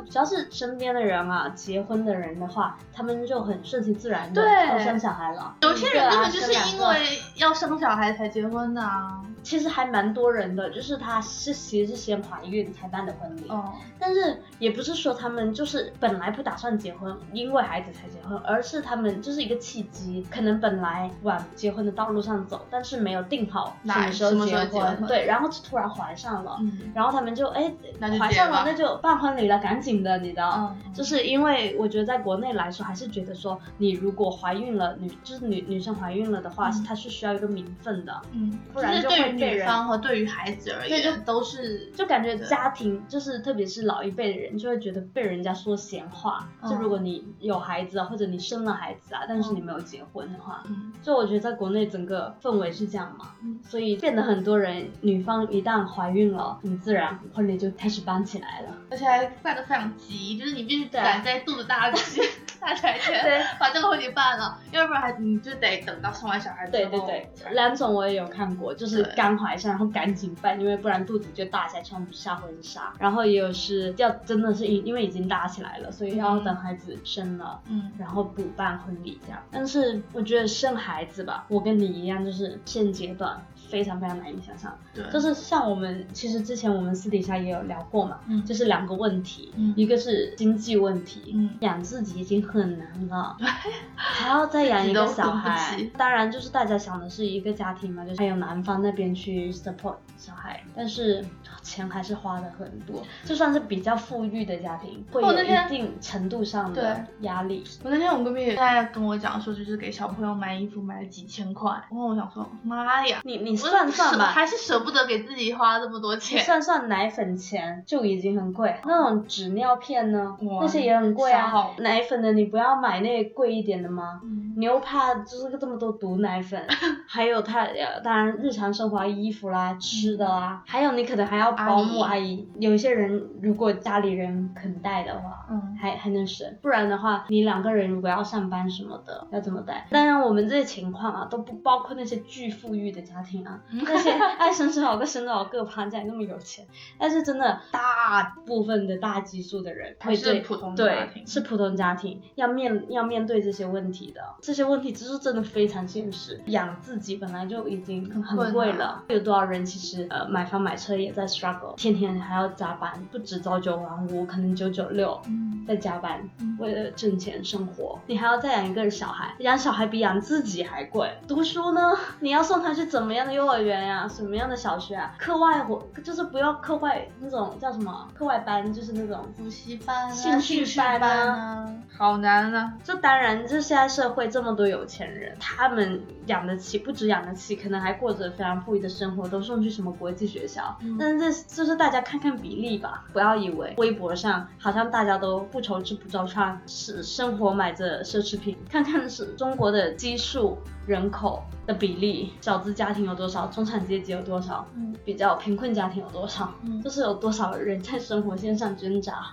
[0.09, 5.55] 只要是身边的人啊，结婚的人的话，他们就很顺其自然的要生小孩了。
[5.61, 9.21] 有些人根本就是因为要生小孩才结婚的啊。
[9.43, 25.07] 其实还蛮多人的，就是她是其实是先怀孕才办的婚礼，哦，但是也不是说他们就是本来不打算结婚，因为孩子才结婚，而是他们就是一个契机，可能本来往结婚的道路上走，但是没有定好什哪么时候结婚。
[25.07, 26.91] 对，然后就突然怀上了，嗯。
[26.93, 27.71] 然后他们就哎
[28.19, 30.75] 怀上了，那就办婚礼了，赶紧的，你知道。
[30.85, 36.83] 嗯，就是因为我觉得在国内来说，还是觉得说你如果怀孕了，女就是女女生怀孕了的话，嗯。
[36.89, 46.47] 她是需要一个名分的，嗯，不然就就是女方和对于孩子而对就言都是就感觉家庭就是特别是老一辈的人，就会觉得被人家说闲话。
[46.61, 46.69] 嗯。
[46.69, 50.93] 就如果你有孩子啊，或者你生了孩子啊，但是你没有结婚的话，嗯。
[51.01, 53.59] 就我觉得在国内整个氛围是这样嘛，嗯。
[53.63, 58.69] 所以变得很多人女方一旦怀孕了，很自然婚礼就开始办起来了。
[58.91, 62.21] 而且还办得非常急，就是你必须赶在肚子大之
[62.59, 63.39] 大起来前对。
[63.59, 66.89] 把这个婚礼办了，要不然还你就得等到生完小孩之后。
[66.91, 72.93] 对对对，两种我也有看过，就是对刚怀上，然后赶紧办，因为不然肚子就大起来，穿不下婚纱。
[72.99, 77.59] 然后也有是要真的是因因为已经大起来了，所以要等孩子生了。
[77.67, 84.75] 嗯然后补办婚礼这样，但是我觉得生孩子吧，我跟你一样，就是现阶段非常非常难以想象。
[84.93, 93.47] 对，就是像我们其实之前我们私底下也有聊过嘛，嗯就是两个问题，嗯一个是经济问题，嗯养自己已经很难了，对
[93.95, 95.77] 还要再养一个小孩。
[95.97, 101.23] 当然，就是大家想的是一个家庭嘛，就是还有男方那边去 support 小孩，但是
[101.61, 103.03] 钱还是花的很多。
[103.23, 107.63] 就算是比较富裕的家庭，会有一定程度上的压力。
[107.83, 116.43] 我那天我闺蜜在跟我讲说，就是给小朋友买衣服买了几千块，然后我想说，妈呀，你你算算吧，还是舍不得给自己花这么多钱。
[116.43, 121.69] 算算奶粉钱就已经很贵，那种纸尿片呢，那些也很贵啊。
[121.79, 124.21] 奶粉的你不要买那贵一点的吗？
[124.57, 126.65] 你又怕就是这么多毒奶粉，
[127.07, 127.67] 还有他
[128.03, 132.47] 当然日常生活衣服啦、吃的啦，还有你可能还要保姆阿姨。
[132.59, 136.47] 有些人如果家里人肯带的话，嗯，还还能省。
[136.61, 139.87] 不然的话，你两个人如果要上班什么的，要怎么带？
[139.89, 146.65] 当然我们这些情况啊，都不包括那些巨富裕的家庭啊， 那些爱生多少个生多少个，怕家里那么有钱。
[146.97, 154.21] 但是真的大部分的大基数的人会对普通对是普通家庭要面要面对这些问题的。
[154.41, 165.19] 这些问题就是真的非常现实，养自己本来就已经很贵了，有多少人其实呃买房买车也在 struggle，天天还要加班，不止朝九晚五，可能九九六，
[165.67, 171.07] 在加班为了挣钱生活，你还要再养一个小孩，养小孩比养自己还贵。
[171.27, 171.81] 读书呢，
[172.19, 175.13] 你要送他去怎么样的幼儿园呀，什么样的小学啊？
[175.19, 182.73] 课外活就是不要课外那种叫什么课外班，就是那种补习班、兴趣班啊，好难啊！
[182.83, 184.39] 就当然，就现在社会这。
[184.39, 190.79] 这么多有钱人，他们养得起，不止养得起，可能还过着非常富裕的生活，都送去什么国际学校。
[190.97, 198.57] 但是这就是大家看看比例吧，不要以为微博上好像大家都不愁吃不着穿，是生活买着奢侈品。
[198.69, 204.65] 看看是中国的基数人口的比例，小资家庭有多少，中产阶级有多少，
[205.05, 209.31] 比较贫困家庭有多少，就是有多少人在生活线上挣扎。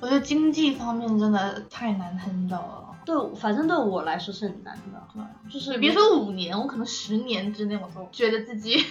[0.00, 2.84] 我觉得经济方面真的太难 handle 了。
[3.04, 5.02] 对，反正对我来说是很难的。
[5.14, 8.84] 对，就是你别说五年，我可能十年之内我都觉得自己。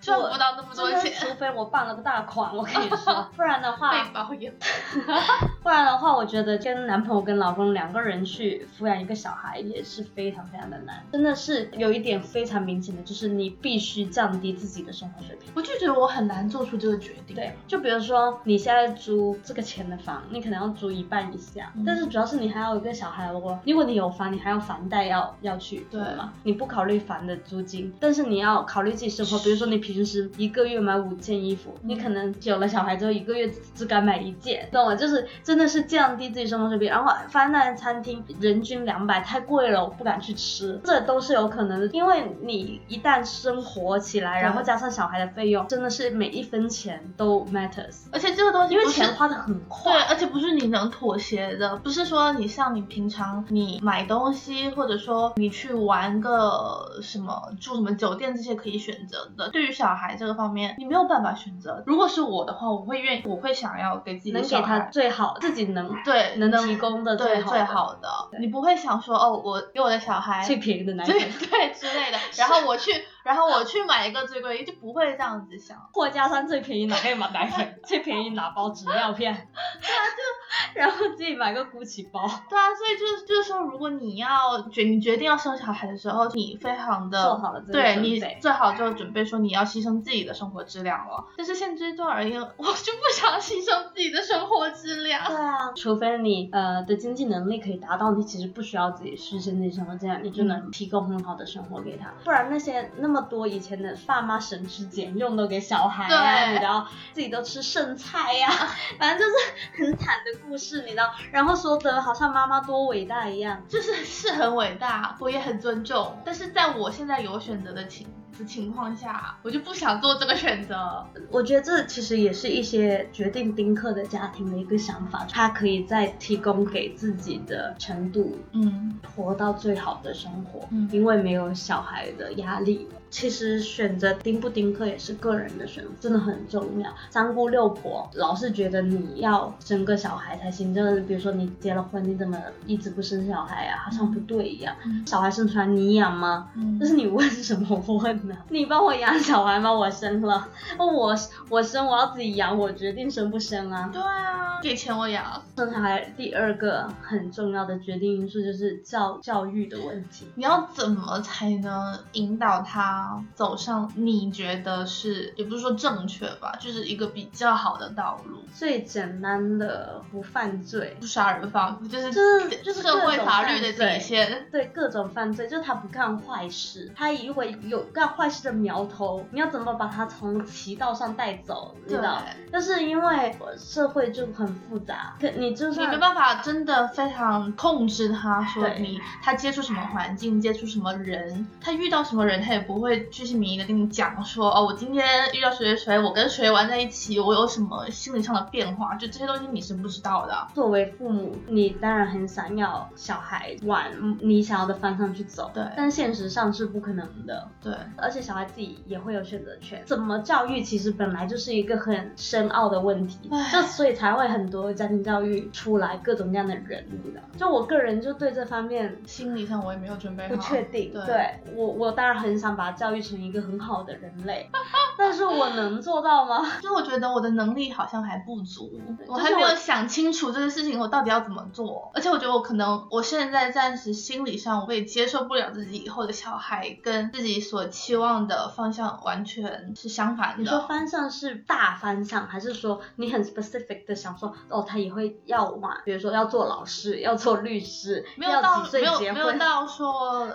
[0.00, 4.52] 赚不到那么多钱，除非我办了个大款，我跟你说， 不然的话，被包养。
[5.62, 15.50] 不然的话，我觉得跟男朋友跟老公两个人去抚养一个小孩也是非常非常的难，真的是有一点非常明显的，就是你必须降低自己的生活水平。
[15.54, 17.36] 我就觉得我很难做出这个决定。
[17.36, 26.32] 对，就比如说你现在租这个钱的房，你可能要租一半以下，但是主要是你还有一个小孩，如果如果你有房，你还有房贷要要去，对吗？
[26.42, 29.92] 你不考虑房的租金，但是你要考虑自己生活，比如说你平。
[29.92, 34.94] 平时一个月买五件衣服，你可能有了小孩之后一个月只敢买一件，懂吗？
[34.96, 36.88] 就是真的是降低自己生活水平。
[36.88, 41.86] 然后翻那餐厅人均两百太贵了，我不敢去吃，这都是有可能的。
[41.88, 48.06] 因为你一旦生活起来，然后加上小孩的费用，真的是每一分钱都 matters。
[48.10, 59.72] 而且这个东西因为钱花的很快，对，而且不是你能妥协的，不是说你像你平常你买东西，或者说你去玩个什么住什么酒店这些可以选择的，对于。
[59.72, 61.82] 小孩这个方面，你没有办法选择。
[61.86, 68.08] 如果是我的话，我会愿意，我会想要给自己能给他最好，自己能对能提供的最最好的。
[68.38, 72.92] 你不会想说哦，我给我的小孩最便宜的奶粉，对之类的，然后我去。
[73.22, 75.76] 然后我去买一个最贵，就不会这样子想。
[75.92, 77.80] 货架上最便宜哪个买奶粉？
[77.84, 79.32] 最便宜哪包纸尿片？
[79.80, 82.20] 对啊，就然后自己买个 GUCCI 包。
[82.50, 91.24] 对啊，所以就是就是说，如果你要决你决定要生小孩的时候，你非常的做好了对你最好就准备说你要牺牲自己的生活质量了。
[91.36, 95.24] 但是现阶段而言，我就不想牺牲自己的生活质量。
[95.26, 102.12] 对啊，除非你呃的经济能力可以达到，你其实不需要自己牺牲自己生活，这样你就能提供很好的生活给他。
[102.24, 103.11] 不然那些那。
[103.12, 108.48] 那么多以前的爸妈省吃俭用都给小孩啊，你知道，自己都吃剩菜呀，
[108.98, 111.12] 反正就是很惨的故事，你知道。
[111.30, 116.18] 然后说的好像妈妈多伟大一样，就是是很伟大，我也很尊重。
[116.24, 118.06] 但是在我现在有选择的情
[118.38, 121.04] 的情况下，我就不想做这个选择。
[121.30, 132.88] 我觉得这其实也是一些决定丁克的家庭的一个想法，他可以在提供给自己的程度，嗯，活到最好的生活，嗯，因为没有小孩的压力。
[133.10, 136.90] 其实选择丁不丁克也是个人的选择，真的很重要。
[137.10, 143.82] 三姑六婆老是觉得你要生个小孩才行，就是比如说你结了婚，你怎么一直不生小孩啊？
[143.84, 144.74] 好像不对一样。
[145.06, 146.48] 小孩生出来你养吗？
[146.80, 148.36] 这是你问什么我问呢？
[148.50, 149.72] 你帮我养小孩吗？
[149.72, 151.14] 我生了，我
[151.48, 153.90] 我生我要自己养，我决定生不生啊？
[153.92, 155.42] 对啊，给钱我养。
[155.56, 163.22] 生小孩第二个很重要的决定因素就是教教育的问题，你要怎么才能引导他？
[163.34, 168.38] 走上你觉得是，也不是说正确吧，就是一个比较好的道路。
[168.54, 174.46] 最简单的不犯罪，不杀人放火，就是就是就是社会法律的底线。
[174.50, 176.90] 对各种犯罪，就是他不干坏事。
[176.94, 182.18] 他如果有干坏事的苗头，你要怎么把它从歧道上带走，你知道？
[182.20, 200.46] 对但是因为社会就很复杂，可你就你没办法真的非常控制他，说你他接触什么环境，接触什么人，他遇到什么人，他也不会居心民意的跟你讲说，哦，我今天遇到谁谁谁，我跟谁玩在一起，我有什么心理上的变化，就这些东西你是不知道的。
[200.54, 203.82] 作为父母，你当然很想要小孩往
[204.20, 207.48] 你想要的方向去走，对但现实上是不可能的。
[207.62, 207.72] 对，
[208.02, 209.82] 而且小孩自己也会有选择权。
[209.86, 217.22] 怎么教育其实本来就是一个很深奥的问题，就所以才会很多家庭教育出来各种各样的人，你知道？
[217.38, 220.34] 就我个人就对这方面心理上我也没有准备好。
[220.34, 220.92] 不确定。
[220.92, 224.50] 对对我，我当然很想把他教育成一个很好的人类，
[224.98, 226.44] 但是我能做到吗？
[226.60, 231.90] 就我觉得我的能力好像还不足，我还没有想清楚这个事情我到底要怎么做。
[231.94, 240.42] 而且我觉得我可能我现在暂时心理上我也接受不了自己以后的小孩跟自己所期望的方向完全是相反的。
[240.42, 250.28] 你说方向是大方向，还是说你很 specific 的想说，哦，他也会要往，比如说要做老师，要做律师，没有到没有没有，到说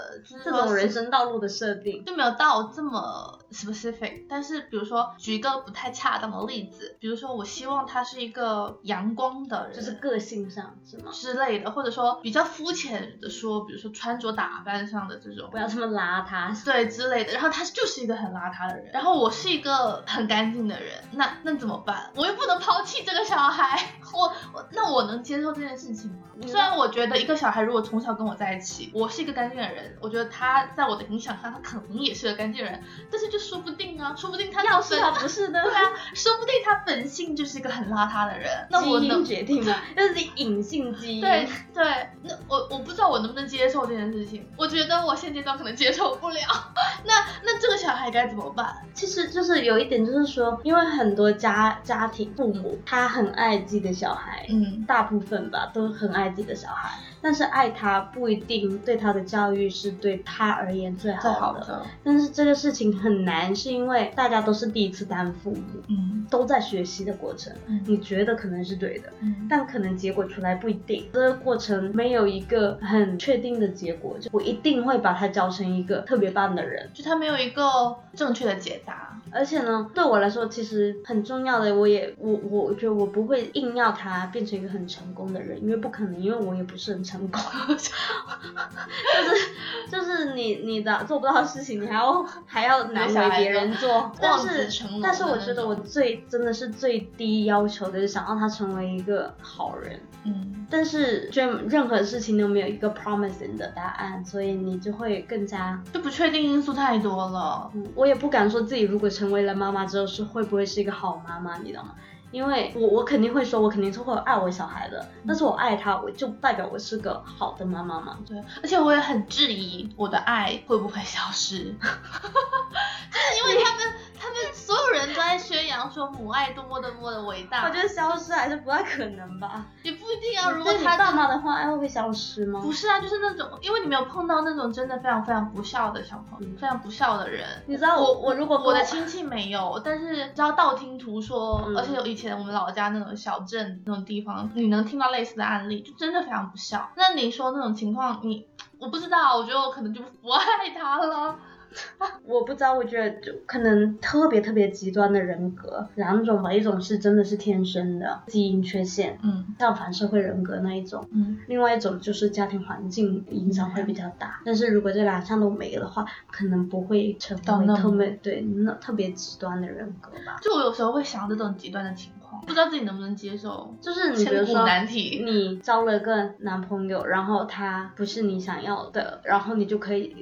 [0.44, 2.04] 这种人生道路的设定。
[2.06, 11.12] 就没有到这么 specific，但是比如说举一个不太恰当的例子，比如说我希望他是一个阳光的人，就是个性上是吗？
[11.12, 15.58] 之类的，或者说比较肤浅的说，比如说穿着打扮上的这种不。
[15.58, 16.64] 要这么邋遢。
[16.64, 22.12] 对之类的，然后他就是一个很邋遢的人，然后我是一个很干净的人，那那怎么办？
[22.16, 26.27] 我又不能抛弃这个小孩，我我那我能接受这件事情吗？
[26.40, 35.64] 你虽然我觉得一个小孩如果从小跟我在一起，我是一个干净的人，我觉得他在我的影响下，他可能也是个干净人，但是就说不定啊，说不定他要是本他不是的？
[35.64, 35.82] 对啊，
[36.14, 41.22] 说不定他本性就是一个很邋遢的人，那我基能因决定吗，那是隐性基因。
[41.22, 41.84] 对对，
[42.24, 46.40] 那我我不知道我能不能接受这件事情，我觉得我现阶段可能接受不了。
[47.06, 47.14] 那
[47.44, 48.76] 那这个小孩该怎么办？
[48.94, 61.40] 其实就是有一点，就是说，因为很多家家庭父母他很爱自己的小孩，嗯，大部分吧都很爱自己的小孩，但是爱他不一定对他的教育是对他而言最好的。
[61.40, 67.54] 好的，但是这个事情很难，是因为大家都是第一次当父母，嗯都在学习的过程。
[67.68, 71.08] 嗯你觉得可能是对的，嗯，但可能结果出来不一定。
[71.14, 76.90] 这个过程没有一个很确定的结果，就我一定会把他教成一个特别棒的人。
[76.94, 79.20] 就他没有一个正确的解答。
[79.30, 87.42] 而且呢，对我来说其实很重要的，我也我我觉得我不会硬要他变成一个很成功的人，因为不可能，因为我也不是很成功。
[87.70, 89.52] 就是
[89.90, 94.70] 就是你你的做不到的事情，你还要还要难为别人做，但是
[95.02, 100.00] 但是我觉得我最真的是最低要求的，是想让他成为一个好人。
[100.26, 107.72] 嗯，但是就任何事情都没有一个 promising 的答案，所以你就会更加就不确定因素太多了。
[107.74, 111.96] 嗯，我也不敢说自己如果成为了妈妈之后是会不会是一个好妈妈，你知道吗？
[112.32, 118.18] 因为我我肯定会说，我肯定是会爱我小孩的，但是我爱他，我就代表我是个好的妈妈嘛。
[118.28, 129.66] 对，而且我也很质疑我的爱会不会消失， 就是因为他们他们所有人都在宣扬说母爱多么多么的伟大，我觉得消失还是不太可能吧。
[129.84, 130.52] 也不一定啊。
[130.52, 132.60] 如果你他爸妈的话，爱会不会消失吗？
[132.62, 137.46] 不是啊，就是那种，因为你没有碰到那种真的非常非常不孝的小朋友，嗯非常不孝的人。
[137.68, 146.90] 你知道我我如果我的亲戚没有，但是知道道听途说，嗯而且有以前我们老家那种小镇那种地方，你能听到类似的案例，就真的非常不孝。
[146.98, 148.46] 那你说那种情况，你
[148.80, 151.38] 我不知道，我觉得我可能就不爱他了。
[152.26, 161.08] 我不知道，我觉得就可能特别特别极端的人格两种吧，一种是真的是天生的基因缺陷，嗯像反社会人格那一种。
[161.12, 170.38] 嗯，另外一种就是家庭环境影响会比较大，但是如果这两项都没的话，可能不会成为特别对那特别极端的人格吧。
[170.42, 173.76] 就我有时候会想这种极端的情况，不知道自己能不能接受。
[173.82, 180.16] 就是你比如说，难题你交了个男朋友，然后他不是你想要的，然后你就可以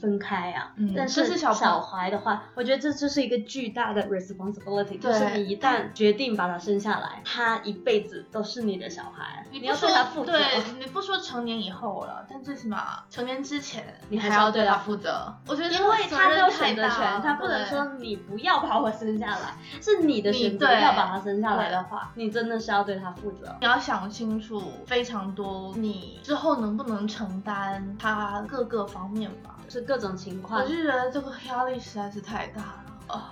[0.00, 0.72] 分开啊。
[0.76, 10.32] 嗯但是小孩的话，我觉得这就是一个巨大的 responsibility，就是你一旦决定把他生下来，他一辈子都是你的小孩，你要对他负责。
[10.32, 10.42] 对，
[10.80, 15.34] 你不说成年以后了， 但最起码成年之前，你还是要对他负负责。
[15.46, 23.54] 我觉得因为他没有选择权，他不能说你不要把我生下来，是你的选择要把他生下来的话，你真的是要对他负责。
[23.60, 29.56] 你要想清楚非常多，你之后能不能承担他各个方面吧。
[29.66, 32.84] 就是各种情况我，就觉得这个压力实在是太大了。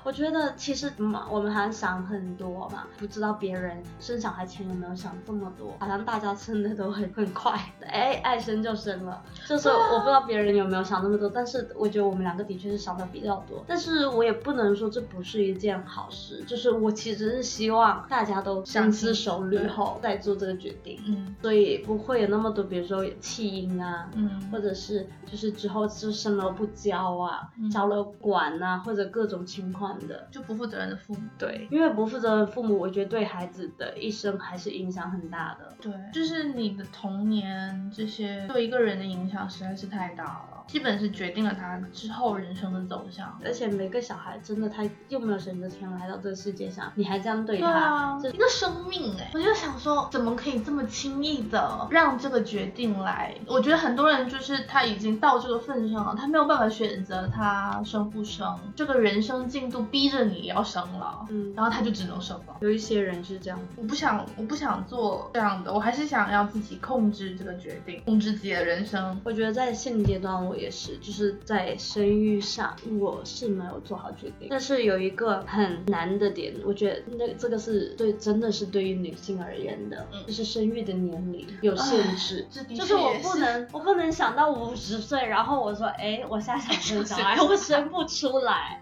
[0.05, 24.31] 我觉得其实嘛，我们还想很多嘛，不知道别人生小孩前有没有想这么多，好像大家生的都很很快， 哎，爱生就生了，就是我不知道别人有没有想那么多，但是我觉得我们两个的确是想的比较多，但是我也不能说这不是一件好事，就是我其实是希望大家都深思熟虑后再做这个决定，嗯，所以不会有那么多，比如说有弃婴啊，嗯。
[24.53, 30.29] 或者是就是之后就生了不教啊，交了管啊，或者各种情况的。
[30.31, 31.21] 就不负责任的父母。
[31.39, 35.75] 对，因为不负责任的父母，我觉得对孩子的一生还是影响很大的。
[35.81, 43.39] 对，就是你的童年这些对一个人的影响实在是太大了，基本是决定了他之后人生的走向。
[43.45, 53.35] 而且每个小孩真的，他又没有选择权来到这个世界上，你还这样对对他，啊，这一个生命哎、我就想说，怎么可以这么轻易的让这个决定来？
[53.47, 62.57] 我觉得很多人就是他已经到这个份上了，他没有办法选择他生不生，这个人生进度逼着你要生了，嗯，然后他就只能生了。
[62.61, 63.59] 有一些人是这样。
[63.77, 69.21] 我不想，我不想做这样的，我还是想要自己控制这个决定，控制自己的人生。
[69.25, 80.25] 我觉得在现阶段我也是，就是在生育上我是没有做好决定，但是有一个很难的点，我觉得那这个是对真的是对于女性而言的，嗯。
[80.27, 82.47] 就是生育的年龄有限制。
[82.75, 88.81] 就是我不能，我不能想到五十岁，然后我说，哎，我现在想生小孩， 我生不出来，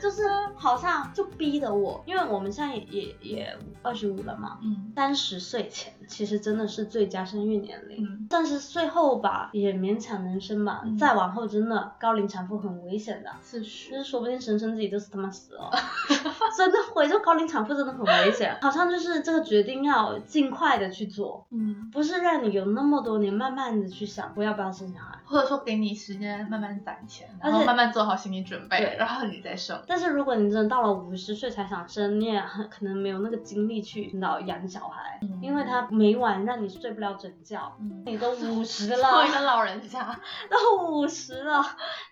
[0.00, 0.22] 就是
[0.56, 4.92] 好像就逼得我，因为我们现在也也也二十五了嘛，嗯。
[4.96, 8.26] 三十岁前其实真的是最佳生育年龄，嗯。
[8.30, 15.70] 三十岁后吧也勉强能生吧，嗯再往后真的高龄产妇很危险的，四就，是说不定生生自己就是他妈死了，
[16.56, 25.18] 真的会，就高龄产妇真的很危险，好像就是这个决定要尽快的去做，嗯，不是让你有那么多年慢慢的去想我要不要生小孩。
[25.26, 29.82] 或者说给你时间慢慢攒钱，然后慢慢做好心理准备，然后你再生。
[29.86, 40.20] 但是如果你真的到了五十岁才想生，你也很可能没有那个精力去老养小孩，嗯因为他每晚让你睡不了整觉，嗯，你都五十 作了为一，个老人家，
[40.50, 41.62] 都五十了，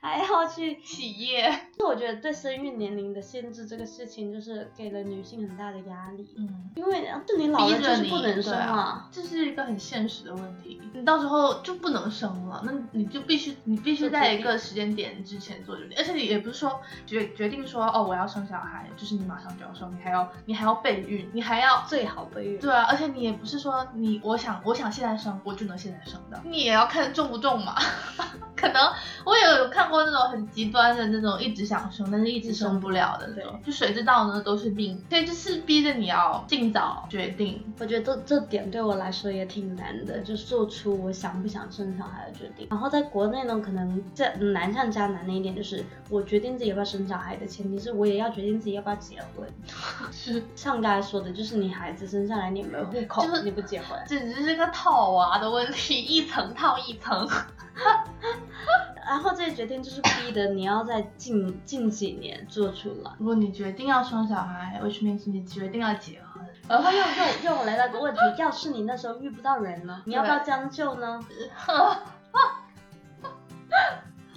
[0.01, 0.81] 还要去。
[0.93, 10.81] 企业，我觉得对生育年龄的限制这个事情，就是给了女性很大的压力，嗯，因为对你老了就不能生对啊，这是一个很现实的问题。
[10.93, 22.59] 你到时候就不能生了，那你就必须，你必须在一个时间点之前做决定，而且你也不是说决决定说哦我要生小孩，就是你马上就要生，你还要你还要备孕，你还要最好备孕。
[22.59, 27.77] 对啊，而且你也不是说你我想我想现在生我就能现在生的，你也要看重不重嘛。
[28.63, 28.81] 可能
[29.25, 37.61] 我也有看过那种很极端的那种一直想生但是一直生不了的那种，就谁知道呢都是病，所以就是逼着你要尽早决定。
[37.81, 42.69] 我觉得这这点对我来说也挺难的，就做出我想不想生小孩的决定。
[42.71, 49.49] 然后在国内呢，可能这难上加难的一点就是，我决定自己要不要生小孩的前提是我也要决定自己要不要结婚。
[50.13, 57.29] 是，像刚才说的，就是你孩子生下来你没有户口，就是你不结婚，简直是个套娃的问题，一层套一层。
[59.05, 63.11] 然后这个决定就是逼的你要在近近几年做出来。
[63.19, 71.21] 如果你决定要生小孩，which means 你决定要结婚，然后又又又来了个问题，要是你那时候遇不到人呢，你要不要将就呢？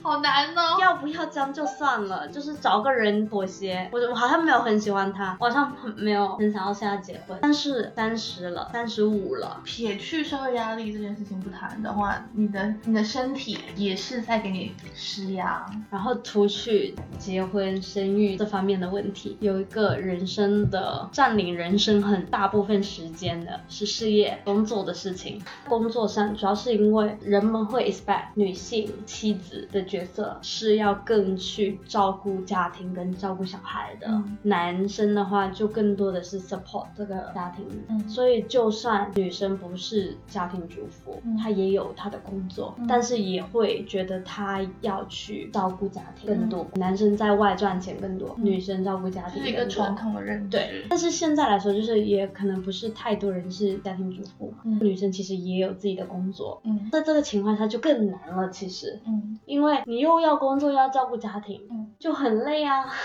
[0.06, 0.78] 好难哦。
[0.80, 3.90] 要不要将就算了，就是找个人妥协。
[3.92, 7.36] 我我好像没有很喜欢他，我好像很没有很想要现在结婚。
[7.42, 15.66] 但是三十了，三十五了，撇去社会压力这件事情不谈的话，你的你的身体也是在给你施压。
[15.90, 25.42] 然后除去结婚、生育这方面的问题，有一个人生的占领人生很大部分时间的是事业、工作的事情。
[25.68, 34.38] 工作上主要是因为人们会 expect 女性妻子的角色是要更去照顾家庭跟照顾小孩的，嗯。
[34.44, 37.66] 男生的话就更多的是 support 这个家庭。
[37.88, 38.10] 嗯。
[38.10, 41.38] 所以就算女生不是家庭主妇，嗯。
[41.38, 42.86] 她也有她的工作，嗯。
[42.88, 46.66] 但是也会觉得她要去照顾家庭更多。
[46.76, 48.46] 男生在外赚钱更多，嗯。
[48.46, 49.44] 女生照顾家庭。
[49.44, 50.58] 是一个传统的认知。
[50.58, 56.62] 对，但是现在来说，就是也可能不是太多人是家庭主妇女生其实也有自己的工作。
[56.64, 56.90] 嗯。
[56.92, 59.38] 在这个情况下就更难了，其实，嗯。
[59.46, 62.86] 因为你又要工作又要照顾家庭，嗯，就很累啊。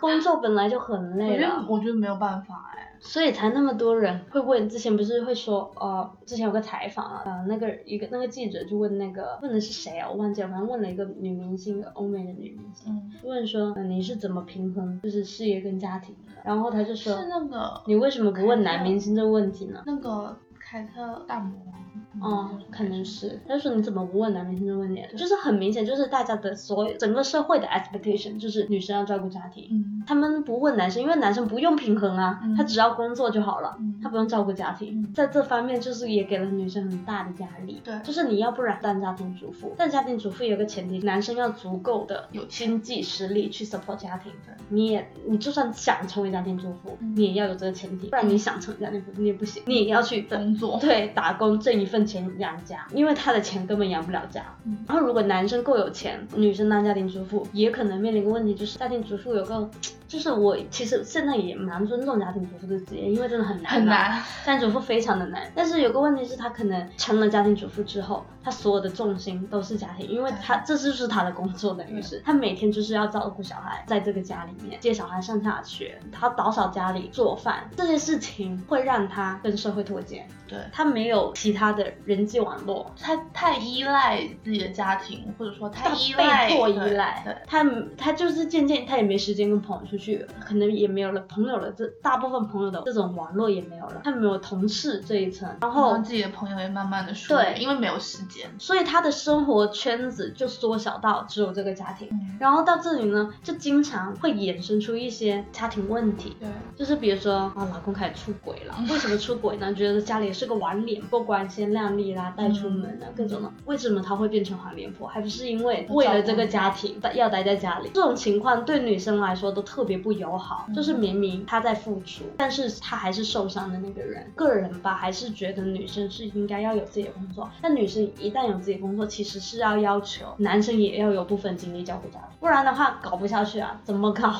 [0.00, 2.84] 工作本来就很我觉得累了，我觉得没有办法哎。
[3.00, 4.68] 所以才那么多人会问。
[4.68, 10.08] 之前不是会说，呃，之前有个采访啊，呃，那个一个那个记者就问那个问的是谁啊？
[10.08, 16.32] 我忘记了，反正问了一个女明星，欧美的女明星，嗯，问说、呃、你是怎么平衡就是事业跟家庭的？
[16.44, 19.82] 然后他就说是，那个你为什么不问男明星这个问题呢？
[19.84, 21.74] 那个凯特大魔王
[22.20, 23.40] 哦，可能是。
[23.46, 25.02] 他说你怎么不问男明星这个问题？
[25.16, 29.68] 就是很明显，就是大家的所有整个社会的 expectation 就是女生要照顾家庭。
[29.70, 35.00] 嗯，他们不问男生，因为男生不用平衡啊，嗯他只要工作就好了，嗯他不用照顾家庭。
[35.02, 37.80] 嗯在这方面，就是也给了女生很大的压力。
[37.84, 44.54] 对就是你要不然当家庭主妇，但家庭主妇有个前提，男生要足够的有经济实力去 support 家庭对。
[44.70, 50.78] 你也，你就算想成为家庭主妇，嗯你也要有这个前提，不然你想成为家庭主妇，你也不行，你也要去工作。
[50.80, 54.42] 对，打工挣一份钱养家，因为他的钱根本养不了家。
[54.64, 59.70] 嗯然后如果男生够有钱，女生当家庭主妇，也可能面临一个问题，就是家庭主妇有个，
[60.08, 63.84] 就是我其实现在也蛮尊重家庭主妇的职业，因为真的很难，很。
[63.84, 80.26] 难，家庭主妇非常的难，但是有个问题是，他可能成了家庭主妇之后，他所有的重心都是家庭，因为他这就是他的工作，等于是他每天就是要照顾小孩，在这个家里面接小孩上下学，他打扫家里、做饭这些事情，会让他跟社会脱节。
[80.46, 87.62] 对，他没有其他的人际网络，他太依赖自己的家庭，或者说太依赖，被迫依赖对，她
[87.98, 98.48] 她就是渐渐他也没时间跟朋友出去，可能也没有了朋友了，这大部分朋友的这种网络也没有了，他没有同事这一层，然然后后自己的朋友也慢慢的疏对远，因为没有时间。
[98.58, 102.08] 所以他的生活圈子就缩小到只有这个家庭。
[102.10, 109.74] 嗯，然后到这里呢，就经常会衍生出一些家庭问题，对，就是比如说啊，老公开始出轨了，为什么出轨呢？
[109.74, 113.52] 觉得家里是个玩脸，不光鲜亮丽啦，带出门啊，各种的。
[113.66, 115.06] 为什么他会变成黄脸婆？
[115.06, 117.90] 还不是因为为了这个家庭要待在家里？
[117.92, 120.66] 这种情况对女生来说都特别不友好。
[120.68, 124.30] 嗯就是明明他在付出，但是他还是受伤的那个人。
[124.36, 134.36] 个人吧，还是觉得女生是应该要有自己的工作，但女生一旦有自己的工作，其实是要要求男生也要有部分精力照顾家庭，不然的话搞不下去啊，怎么搞？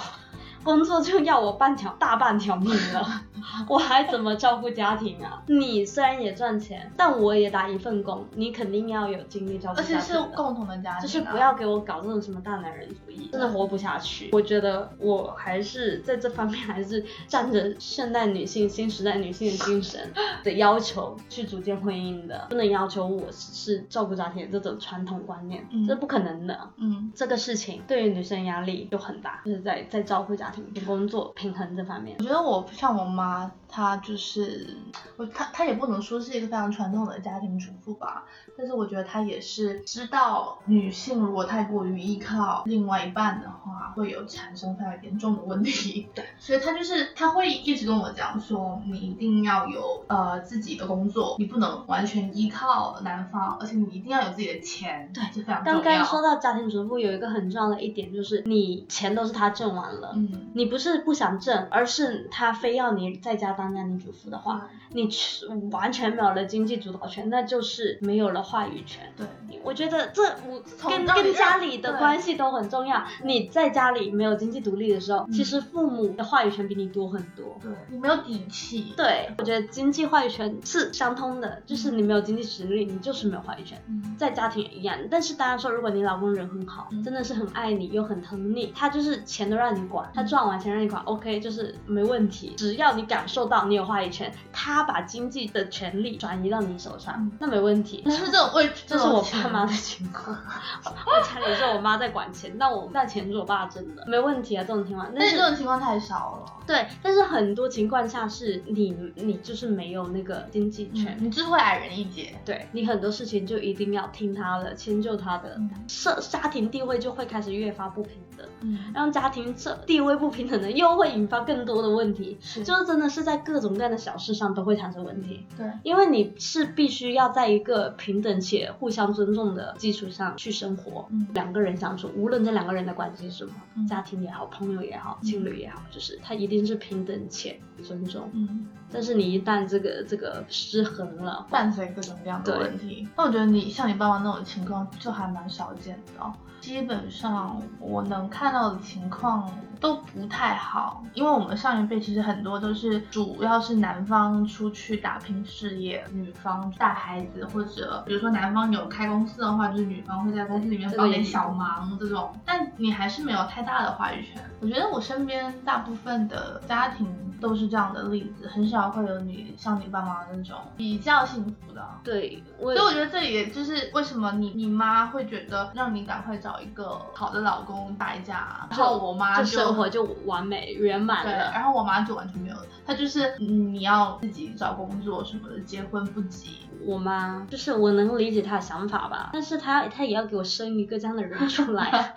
[0.69, 3.23] 工作就要我半条大半条命了，
[3.71, 5.43] 我还怎么照顾家庭啊？
[5.47, 10.19] 你虽然也赚钱，但我也打一份工，你肯定要有精力照顾而且是。
[10.37, 14.29] 共同的家庭、啊，就是不要给我搞这种什么大男人主义，真的活不下去。
[14.33, 20.13] 我觉得我还是在这方面还是站着现代女性、新时代女性的精神
[20.45, 26.69] 的要求去组建婚姻的，不能要求我是照顾家庭这种传统观念，嗯这不可能的。
[26.77, 32.25] 嗯，这个事情对于女生压力就很大，就是在在照顾家庭跟工作平衡这方面我。
[32.25, 34.77] 觉得我像我妈，她就是
[35.17, 38.25] 我她她也不能说是一个非常传统的家庭主妇吧，
[38.57, 46.09] 但是我觉得她也是知道女性如果太过于依靠另外一半的话，会有产生非常严重的问题。
[46.15, 55.81] 对，所以她就是她会一直跟我讲说，你一定要有呃自己的工作，你不能完全依靠男方，而且你一定要有自己的钱，对这非常重要。
[55.81, 60.13] 刚刚说到家庭主妇有一个很重要的一点，就是你钱都是他挣完了。
[60.15, 69.13] 嗯，你不是不想挣，而是他非要你在家当家庭主妇的话，你去完全没有了经济主导权，那就是没有了话语权。
[69.17, 69.27] 对，
[69.63, 73.05] 我觉得这我跟跟家里的关系都很重要。
[73.25, 77.57] 你在家里没有经济独立的时候，嗯其实父母的话语权比你多很多。
[77.63, 78.93] 对你没有底气。
[78.97, 83.81] 对，我觉得经济话语权是相通的，就是你没有经济实力，你就是没有话语权。
[83.89, 92.55] 嗯，在家庭也一样，但是当然说，如果你老公人很好，嗯真的是很爱你又很疼你，他就是钱都让你管，他赚完钱让你管，OK，就是没问题。
[92.57, 97.33] 只要你感受到你有话语权，他把经济的权利转移到你手上，嗯。
[97.41, 98.03] 那没问题。
[98.07, 100.37] 但是这种位这是我爸妈的情况，
[100.85, 105.11] 我家里是我妈在管钱，但我但钱是我爸挣的，没问题啊，这种情况。
[105.15, 106.53] 但是这种情况太少了。
[106.67, 112.35] 对，但是很多情况下是你你就是没有那个经济权，你就是会矮人一截。
[112.45, 115.71] 对你很多事情就一定要听他的，迁就他的，嗯。
[115.89, 122.63] 社家庭地位就会开始越发不平等，嗯，让家庭这地位不平等的，又会引发更多的问题，是。
[122.63, 131.27] 就是真的是在各种各样的小事上都会产生问题，对，因为你是必须要在一个平等且互相尊重的基础上去生活，嗯。
[131.35, 133.87] 两个人相处，无论这两个人的关系是什么，嗯。
[133.87, 143.09] 家庭也好，朋友也好，嗯情侣也好，就是他一定是平等且尊重，嗯，但是你一旦这个这个失衡了，伴随各种各样的问题。
[143.17, 146.33] 那我觉得你像你爸妈那种情况就还蛮少见的哦。
[146.61, 164.43] 基本上我能看到的情况都不太好，因为我们上一辈其实很多都是主要是男方出去打拼事业，女方带孩子，或者比如说男方有开公司的话，就是女方会在公司里面帮点小忙这种，但你还是没有太大的话语权。
[164.61, 167.07] 我觉得我身边大部分的家庭
[167.41, 171.85] 都是这样的例子，很少会有你像你爸妈那种比较幸福的。
[172.05, 181.51] 对，所以我觉得这也就是为什么你你妈会觉得让你赶快找一个好的老公待嫁，然后我妈就就生活就完美圆满对，了。
[181.53, 182.57] 然后我妈就完全没有，
[182.87, 186.68] 她就是嗯你要自己找工作什么的，结婚不急。
[186.85, 192.15] 我妈，就是我能理解她的想法吧，但是她她也要给我生一个这样的人出来。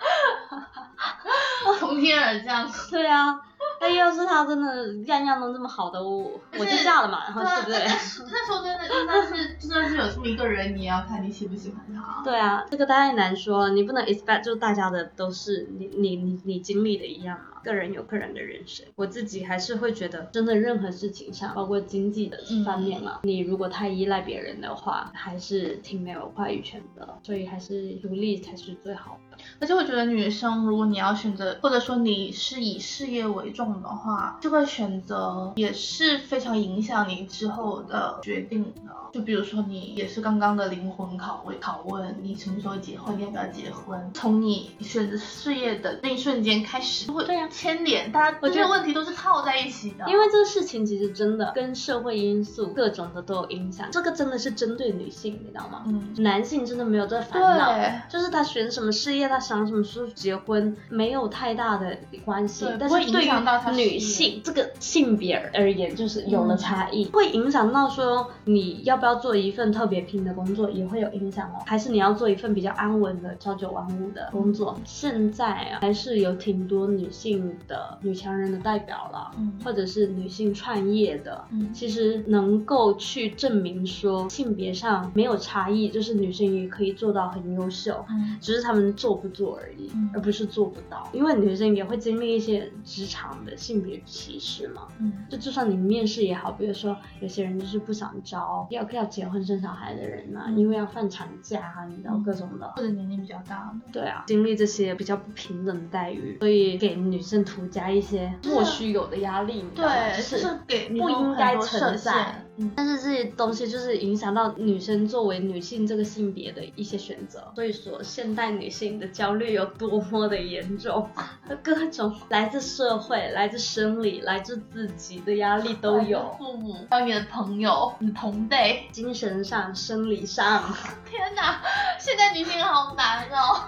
[1.78, 2.68] 从天而降。
[2.90, 3.40] 对啊。
[3.80, 7.78] 那要是他真的样样都这么好的，我我就嫁了嘛，然后对不对？
[8.30, 12.22] 那说真的，就算是就算是有这么一个人，你也要看你喜不喜欢他。
[12.22, 17.51] 对啊，这个当然难说了，你不能 expect 就大家的都是你你你你经历的一样嘛。
[17.64, 27.18] 个人有个人的人生，我自己还是会觉得，真的任何事情上，包括经济的方面嘛，你如果太依赖别人的话，还是挺没有话语权的。
[27.22, 29.38] 所以还是独立才是最好的。
[29.60, 38.92] 而且我觉得女生，如果你要选择，或者说你是以事业为重的话，这个选择也是非常影响你之后的决定的。
[39.12, 44.10] 就比如说你也是刚刚的灵魂拷问，拷问你什么时候结婚，要不要结婚？
[44.14, 50.04] 从你选择事业的那一瞬间开始，会对呀牵连，大家这些问题都是套在一起的。
[50.08, 55.82] 因为这个事情其实真的跟社会因素各种的都有影响，这个真的是针对女性，你知道吗？
[55.86, 57.78] 嗯，男性真的没有这烦恼，
[58.08, 62.66] 就是他选什么事业，他想什么时候结婚，没有太大的关系。
[62.80, 63.30] 但是对于
[63.74, 69.02] 女性这个性别而言，就是有了差异，会影响到说你要。
[69.02, 74.78] 不要做一份特别拼的工作也会有影响哦，还是你要做一份比较安稳的朝九晚五的工作？
[74.84, 98.86] 现在啊，还是有挺多女性的女强人的代表了，嗯，或者是女性创业的，嗯，其实能够去证明说性别上没有差异，就是女生也可以做到很优秀，嗯，只是她们做不做而已，而不是做不到，因为女生也会经历一些职场的性别歧视嘛，嗯，就就算你面试也好，比如说有些人就是不想招，要。
[98.92, 112.44] 要结婚生小孩的人嘛，因为要放产假啊，你知道各种的，或者年龄比较大的，对啊，经历这些比较不平等的待遇，所以给女生涂加一些莫须有的压力，对，就是给不应该存在。
[112.76, 117.50] 但是这些东西就是影响到女生作为女性这个性别的一些选择。
[117.54, 121.08] 所以说，现代女性的焦虑有多么的严重，
[121.64, 126.36] 各种来自社会、来自生理、来自自己的压力都有。
[126.38, 130.62] 父母、还有你的朋友、你同辈、精神上、生理上。
[131.10, 131.62] 天哪，
[131.98, 133.64] 现在女性好难哦，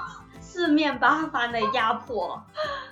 [0.55, 2.41] 四面八方的压迫。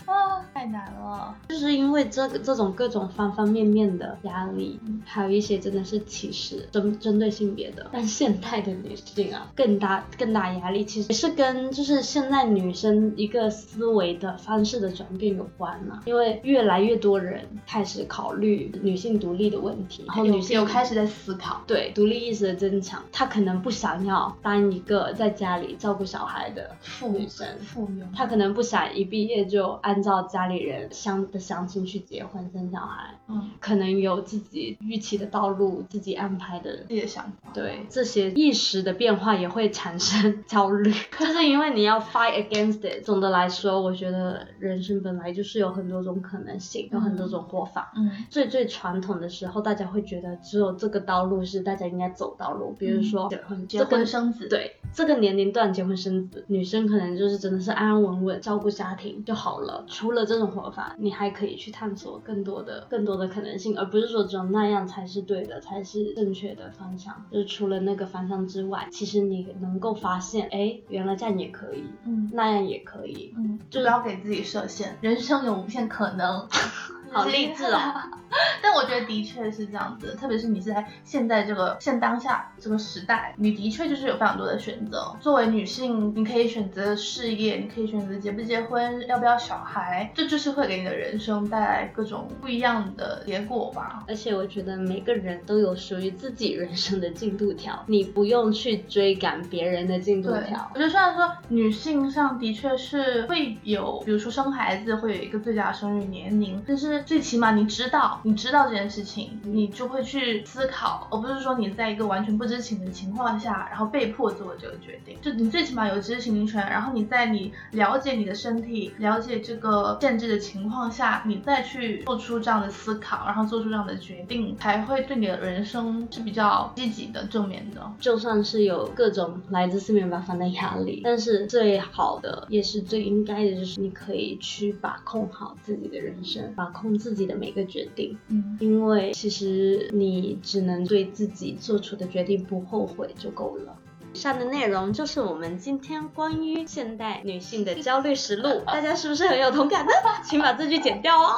[0.04, 7.86] 啊，太难了，就是因为这个这种各种方方面面的压力，还有一些真的是歧视针针对性别的。
[7.92, 16.00] 但现代的女性啊，更大更大压力，其实是跟就是现在女生一个思维的方式的转变有关了。
[16.04, 30.02] 因为越来越多人开始考虑女性独立的问题，然后女性又开始在思考，对独立意识的增强，她可能不想要当一个在家里照顾小孩的妇女生，妇女，她可能不想一毕业就按。
[30.02, 36.78] 照家里人相的相亲去结婚生小孩，嗯，可能有自己预期的道路，自己安排的。
[36.88, 43.04] 自己的想法，对这些意识的变化也会产生焦虑， 就是因为你要 fight against it。
[43.04, 47.92] 总的来说，我觉得人生本来就是有很多种可能性，有很多种活法。
[47.94, 59.84] 嗯，最最传统的时候，大家会觉得只有这个道路是大家应该走道路，比如说结婚、结婚生子，对这个年龄段结婚生子，女生可能就是真的是安安稳稳照顾家庭就好了。
[59.88, 67.26] 除了这种活法，你还可以去探索更多的、更多的可能性，而不是说只有那样才是对的，才是正确的方向。
[67.32, 76.46] 就是除了那个方向之外，其实你能够发现，哎，原来这样也可以，嗯，那样也可以，嗯，就不要给自己设限，人生有无限可能。
[77.12, 77.78] 好励志哦！
[78.62, 85.14] 但我觉得的确是这样子，特别是你是在现在这个现当下这个时代，你的确就是有非常多的选择。
[85.20, 94.02] 作为女性，你可以选择事业，你可以选择结不结婚，要不要小孩，这就是会给你的人生带来各种不一样的结果吧。
[94.08, 100.70] 而且我觉得每个人都有属于自己人生的进度条，你不用去追赶别人的进度条。
[100.72, 107.01] 我觉得虽然说女性上的确是会有，比如说生孩子会有一个最佳生育年龄，但是。
[107.04, 115.16] 最起码你知道，你知道这件事情，你就会去思考，而不是说你在一个完全不知情的情况下，然后被迫做这个决定。
[115.20, 127.92] 就你最起码有知情权，然后你在你了解你的身体、了解这个限制的情况下，你再去做出这样的思考，然后做出这样的决定，才会对你的人生是比较积极的、正面的。
[127.98, 136.91] 就算是有各种来自四面八方的压力，但是最好的也是最应该的，就是你可以去把控好自己的人生，把控。
[136.98, 143.76] 自己的每个决定，嗯，因为其实你只能对自己做出的决定不后悔就够了。
[144.14, 149.92] 以上的内容就是我们今天关于现代女性的焦虑实录， 大家是不是很有同感呢？
[150.22, 151.32] 请把这句剪掉哦。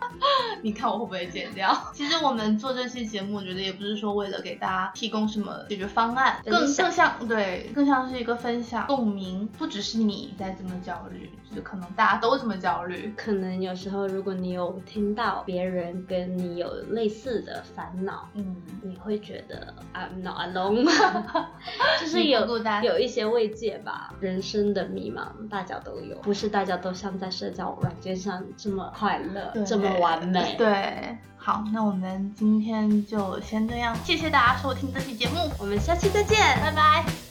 [0.60, 1.74] 你看我会不会剪掉？
[1.94, 9.48] 其实我们做这期节目，我觉得也不是说为了给大家提供什么解决方案，更更像对，更像是一个分享共鸣。
[9.56, 13.12] 不只是你在这么焦虑，就可能大家都这么焦虑。
[13.16, 20.84] 可能有时候如果你有听到别人跟你有类似的烦恼，嗯，你会觉得 I'm not alone，
[22.00, 22.46] 就是有
[22.82, 24.14] 有一些慰藉吧。
[24.20, 30.54] 人生的迷茫，大家都有，不是大家都像在社交软件上这么快乐，这么完美。
[30.58, 37.29] 对，好，那我们今天就先这样，谢谢大家收听这期节目，我们下期再见，拜拜。